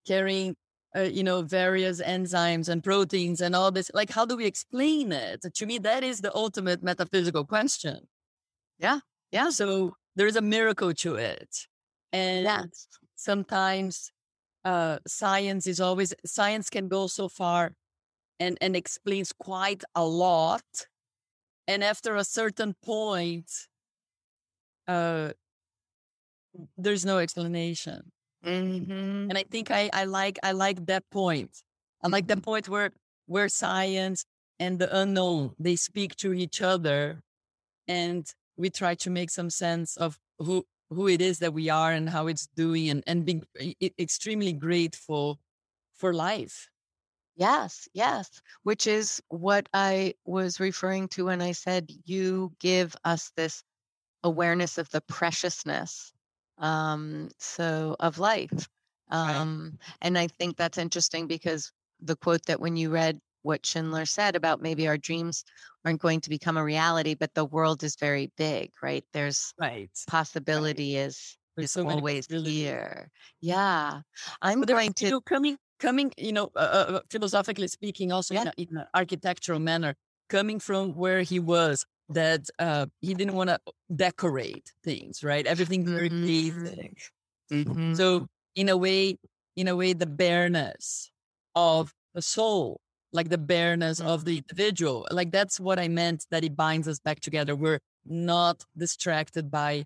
[0.06, 0.56] carrying
[0.96, 3.90] uh, you know various enzymes and proteins and all this.
[3.94, 5.42] Like, how do we explain it?
[5.54, 8.08] To me, that is the ultimate metaphysical question.
[8.78, 9.50] Yeah, yeah.
[9.50, 11.66] So there is a miracle to it,
[12.12, 12.88] and Yes.
[13.16, 14.12] sometimes
[14.64, 17.74] uh, science is always science can go so far
[18.40, 20.88] and and explains quite a lot
[21.68, 23.50] and after a certain point
[24.86, 25.32] uh
[26.76, 28.12] there's no explanation
[28.44, 29.28] Mhm.
[29.28, 31.62] and i think i i like i like that point
[32.02, 32.36] i like Mm-hmm.
[32.36, 32.90] the point where
[33.26, 34.24] where science
[34.58, 37.22] and the unknown they speak to each other
[37.88, 41.92] and we try to make some sense of who who it is that we are
[41.92, 43.44] and how it's doing and and being
[43.98, 45.40] extremely grateful
[45.94, 46.68] for life
[47.34, 53.30] Yes, yes, which is what I was referring to when I said you give us
[53.36, 53.62] this
[54.24, 56.12] awareness of the preciousness
[56.58, 58.68] um so of life.
[59.24, 59.46] Right.
[59.48, 64.06] Um and I think that's interesting because the quote that when you read what Schindler
[64.06, 65.44] said about maybe our dreams
[65.84, 69.04] aren't going to become a reality but the world is very big, right?
[69.12, 73.10] There's right possibility is There's is so always here.
[73.40, 74.02] Yeah.
[74.42, 76.58] I'm but going you to know, coming coming you know uh,
[76.98, 79.94] uh, philosophically speaking also in, a, in an architectural manner
[80.28, 83.58] coming from where he was that uh he didn't want to
[83.96, 86.16] decorate things right everything very Mhm.
[86.24, 87.10] basic
[87.50, 87.92] Mhm.
[87.92, 89.18] So in a way,
[89.56, 91.12] in a way, the bareness
[91.56, 92.81] of the soul,
[93.12, 96.98] like the bareness of the individual, like that's what I meant that it binds us
[97.00, 97.54] back together.
[97.56, 99.84] We're not distracted by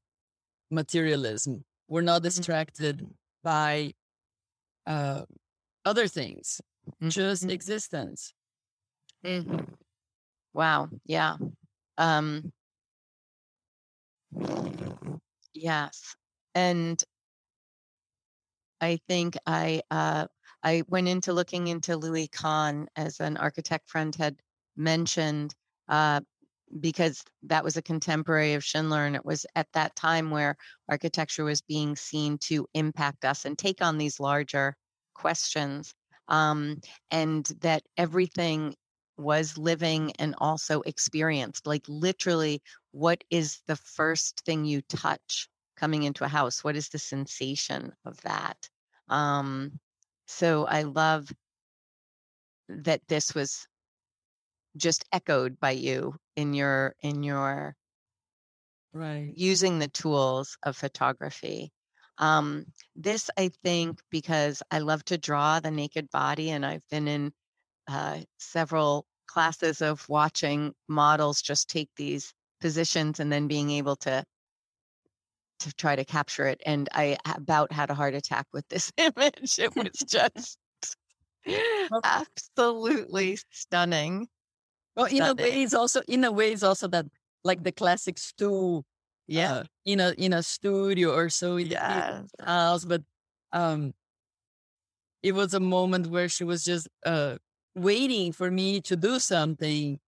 [0.70, 1.64] materialism.
[1.88, 3.06] We're not distracted
[3.42, 3.94] by
[4.86, 5.24] uh,
[5.84, 6.60] other things,
[7.08, 7.50] just Mhm.
[7.52, 8.34] existence.
[9.24, 9.66] Mhm.
[10.54, 10.88] Wow.
[11.04, 11.36] Yeah.
[11.98, 12.52] Um,
[15.52, 16.16] yes.
[16.54, 17.02] And
[18.80, 20.26] I think I uh,
[20.66, 24.34] I went into looking into Louis Kahn as an architect friend had
[24.76, 25.54] mentioned
[25.88, 26.22] uh,
[26.80, 30.56] because that was a contemporary of Schindler, and it was at that time where
[30.88, 34.74] architecture was being seen to impact us and take on these larger
[35.14, 35.94] questions,
[36.26, 36.80] um,
[37.12, 38.74] and that everything
[39.16, 41.64] was living and also experienced.
[41.64, 42.60] Like literally,
[42.90, 46.64] what is the first thing you touch coming into a house?
[46.64, 48.68] What is the sensation of that?
[49.08, 49.78] Um,
[50.26, 51.30] so I love
[52.68, 53.66] that this was
[54.76, 57.74] just echoed by you in your in your
[58.92, 59.36] Right.
[59.36, 61.70] using the tools of photography.
[62.18, 67.06] Um, this, I think, because I love to draw the naked body, and I've been
[67.08, 67.32] in
[67.88, 74.24] uh, several classes of watching models just take these positions and then being able to
[75.60, 76.60] to try to capture it.
[76.66, 79.58] And I about had a heart attack with this image.
[79.58, 80.58] It was just
[82.04, 84.28] absolutely stunning.
[84.96, 87.06] Well, in a way, it's also in a way, it's also that
[87.44, 88.84] like the classic stool
[89.26, 89.56] Yeah.
[89.60, 92.30] uh, in a in a studio or so in the Yes.
[92.44, 93.02] house but
[93.52, 93.94] um
[95.22, 97.36] it was a moment where she was just uh
[97.74, 99.98] waiting for me to do something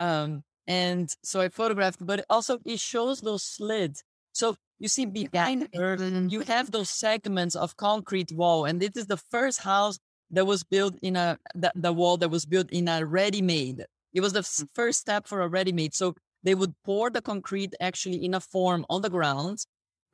[0.00, 4.02] um and so i photographed but also it shows those slits
[4.32, 9.06] so you see behind her you have those segments of concrete wall and this is
[9.06, 9.98] the first house
[10.30, 13.86] that was built in a the, the wall that was built in a ready-made.
[14.12, 15.94] It was the s- first step for a ready-made.
[15.94, 19.64] So they would pour the concrete actually in a form on the ground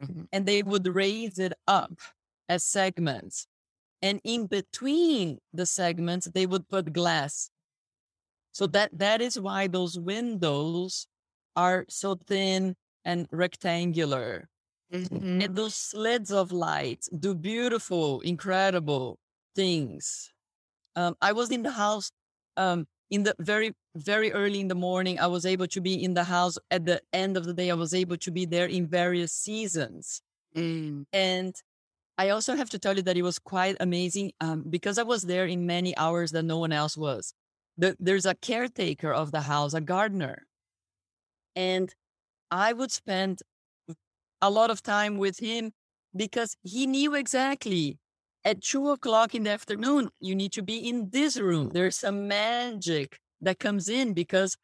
[0.01, 0.27] Mhm.
[0.33, 1.93] and they would raise it up
[2.49, 3.47] as segments.
[4.03, 7.51] And in between the segments they would put glass.
[8.53, 11.07] So that that is why those windows
[11.57, 14.49] are so thin and rectangular
[14.93, 15.45] Mhm.
[15.45, 19.19] and those slits of light do beautiful incredible
[19.57, 20.33] things
[20.97, 22.11] um, i was in the house
[22.57, 26.15] um, in the very very early in the morning i was able to be in
[26.15, 28.87] the house at the end of the day i was able to be there in
[28.87, 30.23] various seasons
[30.57, 31.05] Mm.
[31.13, 31.55] and
[32.19, 35.23] I also have to tell you that it was quite amazing um, because I was
[35.23, 37.35] there in many hours that no one else was.
[37.79, 40.47] The, there's a caretaker of the house, a gardener.
[41.57, 41.95] And
[42.51, 43.43] I would spend
[44.43, 45.73] a lot of time with him
[46.15, 47.99] because he knew exactly
[48.45, 51.71] at two o'clock in the afternoon, you need to be in this room.
[51.73, 54.57] There's some magic that comes in because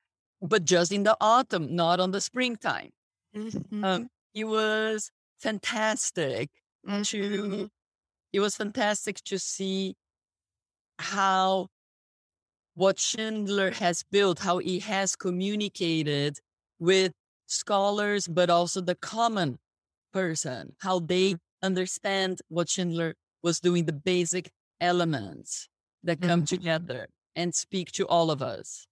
[0.42, 2.90] but just in the autumn, not on the springtime.
[3.34, 3.84] Mm-hmm.
[3.84, 5.10] Um, it was
[5.40, 6.50] fantastic
[6.86, 7.02] Mm-hmm.
[7.02, 7.70] to
[8.32, 9.94] it was fantastic to see
[10.98, 11.68] how
[12.74, 16.38] what Schindler has built, how he has communicated
[16.78, 17.12] with
[17.46, 19.58] scholars, but also the common
[20.12, 24.50] person, how they understand what Schindler was doing, the basic
[24.80, 25.68] elements
[26.04, 26.48] that come Mhm.
[26.48, 28.86] together and speak to all of us.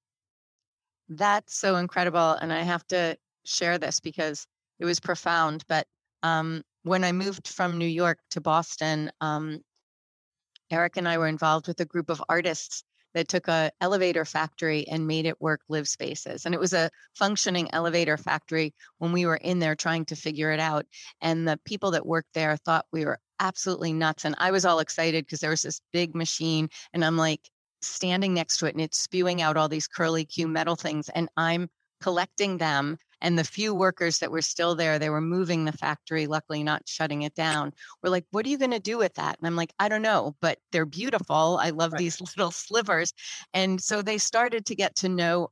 [1.08, 2.32] That's so incredible.
[2.32, 4.46] And I have to share this because
[4.78, 5.64] it was profound.
[5.68, 5.86] But
[6.22, 9.60] um, when I moved from New York to Boston, um,
[10.70, 12.82] Eric and I were involved with a group of artists
[13.16, 16.44] that took a elevator factory and made it work live spaces.
[16.44, 20.52] And it was a functioning elevator factory when we were in there trying to figure
[20.52, 20.84] it out.
[21.22, 24.26] And the people that worked there thought we were absolutely nuts.
[24.26, 27.40] And I was all excited because there was this big machine and I'm like
[27.80, 31.08] standing next to it and it's spewing out all these curly Q metal things.
[31.08, 31.70] And I'm
[32.02, 32.98] collecting them.
[33.20, 36.88] And the few workers that were still there, they were moving the factory, luckily not
[36.88, 37.72] shutting it down.
[38.02, 39.38] We're like, what are you going to do with that?
[39.38, 41.58] And I'm like, I don't know, but they're beautiful.
[41.60, 42.02] I love Right.
[42.02, 43.12] these little slivers.
[43.54, 45.50] And so they started to get to know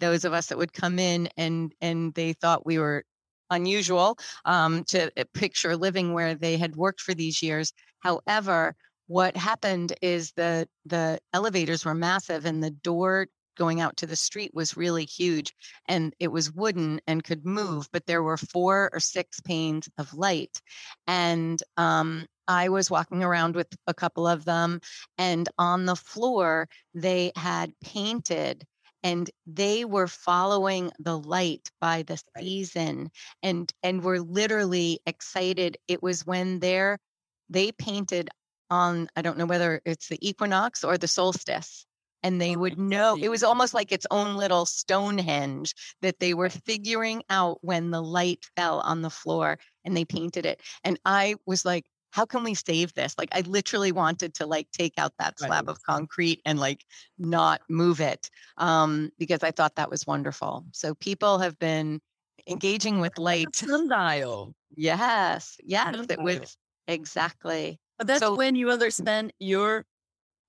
[0.00, 3.04] those of us that would come in and and they thought we were
[3.50, 7.72] unusual um, to uh, picture living where they had worked for these years.
[8.00, 8.74] However,
[9.06, 13.26] what happened is the the elevators were massive and the door
[13.58, 15.52] going out to the street was really huge
[15.88, 20.14] and it was wooden and could move but there were four or six panes of
[20.14, 20.60] light
[21.06, 24.80] and um, i was walking around with a couple of them
[25.18, 28.64] and on the floor they had painted
[29.02, 33.10] and they were following the light by the season
[33.42, 35.76] and and were literally excited.
[35.86, 38.28] It was when they painted
[38.70, 41.86] on i don't know whether it's the equinox or the solstice
[42.22, 46.50] and they would know it was almost like its own little stonehenge that they were
[46.50, 51.34] figuring out when the light fell on the floor and they painted it and i
[51.46, 53.14] was like how can we save this?
[53.18, 56.84] Like i literally wanted to like take out that slab of concrete and like
[57.18, 60.64] not move it um, because i thought that was wonderful.
[60.72, 62.00] So people have been
[62.46, 63.54] engaging with light.
[63.54, 64.54] Sundial.
[64.74, 66.56] yes yes it was
[66.86, 67.78] exactly.
[67.98, 69.84] But that's So- when you understand your,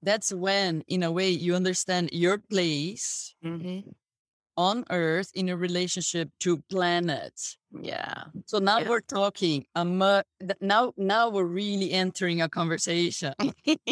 [0.01, 3.89] that's when, in a way, you understand your place mm-hmm.
[4.57, 7.57] on Earth in a relationship to planets.
[7.81, 8.89] yeah So now Yeah.
[8.89, 9.65] we're talking.
[9.75, 13.33] A mu- th- now, now we're really entering a conversation,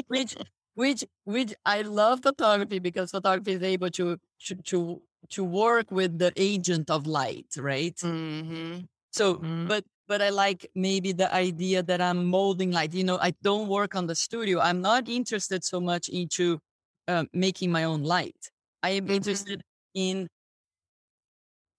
[0.07, 0.35] which,
[0.75, 5.01] which, which I love photography because photography is able to to to,
[5.35, 7.95] to work with the agent of light, right?
[7.97, 8.85] mm-hmm.
[9.11, 9.67] So, Mhm.
[9.67, 12.93] but but I like maybe the idea that I'm molding light.
[12.93, 14.59] You know, I don't work on the studio.
[14.59, 16.59] I'm not interested so much into
[17.07, 18.51] uh, making my own light.
[18.83, 19.11] I am Mhm.
[19.15, 19.61] interested
[19.93, 20.27] in,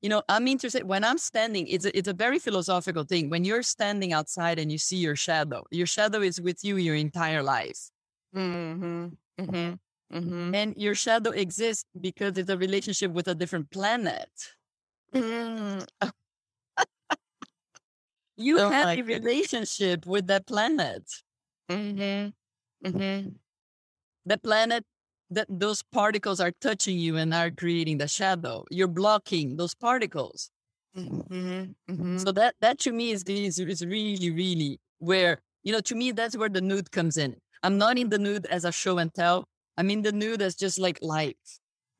[0.02, 1.66] you know, I'm interested when I'm standing.
[1.66, 3.30] It's a, it's a very philosophical thing.
[3.30, 6.94] When you're standing outside and you see your shadow, your shadow is with you your
[6.94, 7.90] entire life,
[8.34, 9.08] Mm-hmm.
[9.40, 9.74] Mm-hmm.
[10.16, 10.54] Mm-hmm.
[10.54, 14.30] and your shadow exists because it's a relationship with a different planet.
[15.14, 15.86] Mm.
[18.38, 19.06] You have like a it.
[19.06, 21.04] relationship with that planet.
[21.70, 22.30] Mm-hmm.
[22.88, 23.28] Mm-hmm.
[24.26, 24.84] the planet
[25.30, 30.50] that those particles are touching you and are creating the shadow you're blocking those particles
[30.96, 31.64] Mm-hmm.
[31.92, 32.18] Mm-hmm.
[32.18, 36.12] so that that to me is, is is really really where you know to me
[36.12, 39.12] that's where the nude comes in i'm not in the nude as a show and
[39.14, 39.46] tell
[39.76, 41.38] i'm in the nude as just like light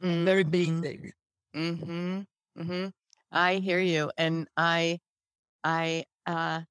[0.01, 0.51] very Mhm.
[0.51, 1.15] basic
[1.55, 2.21] Mm-hmm.
[2.59, 2.87] Mm-hmm.
[3.33, 4.11] I hear you.
[4.17, 5.01] And I
[5.65, 6.63] I uh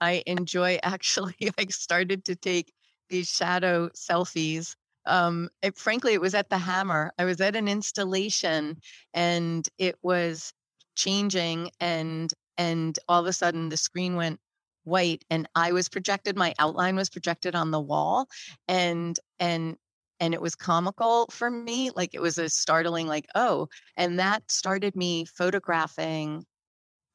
[0.00, 2.72] I enjoy actually I started to take
[3.10, 4.76] these shadow selfies.
[5.06, 7.12] Um it, frankly it was at the hammer.
[7.18, 8.78] I was at an installation
[9.14, 10.52] and it was
[10.96, 14.40] changing and and all of a sudden the screen went
[14.84, 18.28] white and I was projected my outline was projected on the wall
[18.68, 19.76] and and
[20.20, 24.50] and it was comical for me like it was a startling like oh and that
[24.50, 26.44] started me photographing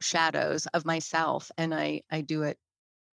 [0.02, 2.58] shadows of myself and i i do it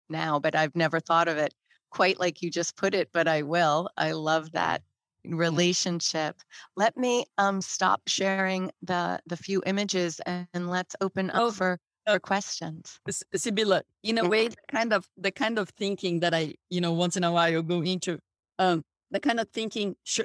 [0.09, 1.55] now but i've never thought of it
[1.91, 3.91] quite like you just put it but i will.
[3.97, 4.83] I love that
[5.25, 6.41] relationship.
[6.77, 11.51] Let me um stop sharing the the few images and, and let's open up Oh,
[11.51, 13.01] for uh, for questions.
[13.09, 14.27] S- Sybylla, in a Mhm.
[14.27, 17.33] way, the kind of the kind of thinking that I, you know, once in a
[17.33, 18.21] while you go into,
[18.59, 20.21] um, the kind of thinking sh-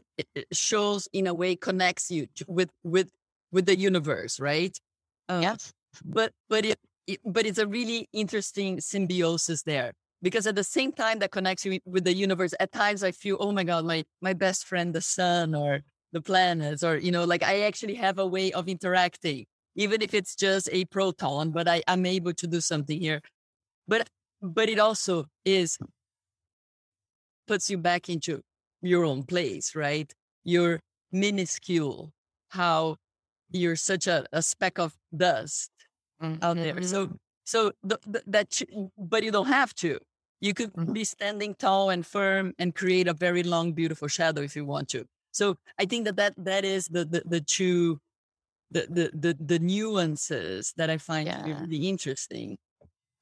[0.52, 3.12] shows in a way connects you to, with with
[3.52, 4.80] with the universe, right?
[5.30, 10.56] Um, yes But but it, it but it's a really interesting symbiosis there because at
[10.56, 13.64] the same time that connects you with the universe, at times I feel, oh my
[13.64, 15.82] god, my my best friend, the sun, or
[16.14, 19.46] the planets or you know like i actually have a way of interacting
[19.76, 23.22] even if it's just a proton but i i'm able to do something here.
[23.88, 24.10] But
[24.42, 25.78] but it also is
[27.48, 28.42] puts you back into
[28.82, 30.12] your own place right?
[30.44, 30.80] You're
[31.12, 32.12] minuscule
[32.50, 32.98] how
[33.52, 35.72] you're such a, a speck of dust
[36.22, 36.44] mm-hmm.
[36.44, 37.16] out there so mm-hmm.
[37.44, 38.62] so the, the, that
[38.98, 40.00] but you don't have to
[40.40, 40.94] you could mm-hmm.
[40.94, 44.88] be standing tall and firm and create a very long beautiful shadow if you want
[44.90, 45.06] to
[45.38, 48.00] so I think that that, that is the, the, the true,
[48.72, 51.46] the, the, the, the nuances that I find yeah.
[51.46, 52.58] really interesting.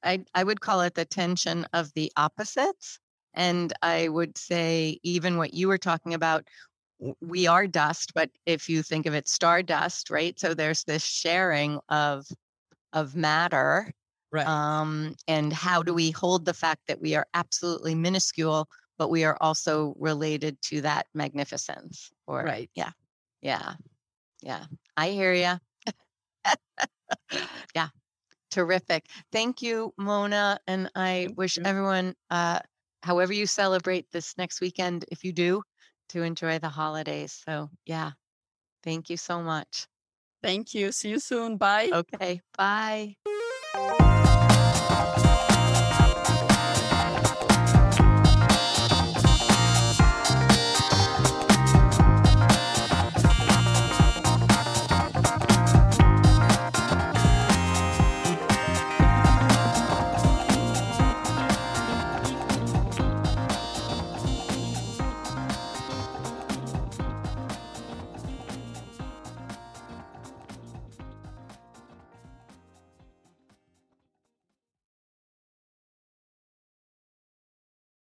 [0.02, 2.98] I, I would call it the tension of the opposites.
[3.34, 6.46] And I would say, even what you were talking about,
[7.20, 10.40] we are dust, but if you think of it stardust, right?
[10.40, 12.24] So there's this sharing of
[12.96, 13.92] of matter.
[14.32, 14.48] Right.
[14.48, 18.68] Um, and how do we hold the fact that we are absolutely minuscule
[18.98, 22.10] but we are also related to that magnificence.
[22.26, 22.70] Or right.
[22.74, 22.90] Yeah.
[23.42, 23.74] Yeah.
[24.42, 24.64] Yeah.
[24.96, 25.54] I hear you.
[27.74, 27.88] yeah.
[28.50, 29.06] Terrific.
[29.32, 30.58] Thank you, Mona.
[30.66, 32.60] And I wish everyone, uh,
[33.02, 35.62] however you celebrate this next weekend, if you do,
[36.10, 37.42] to enjoy the holidays.
[37.46, 38.12] So, yeah.
[38.82, 39.86] Thank you so much.
[40.42, 40.92] Thank you.
[40.92, 41.56] See you soon.
[41.56, 41.92] Bye.
[41.92, 42.42] Okay.
[42.56, 43.16] Bye.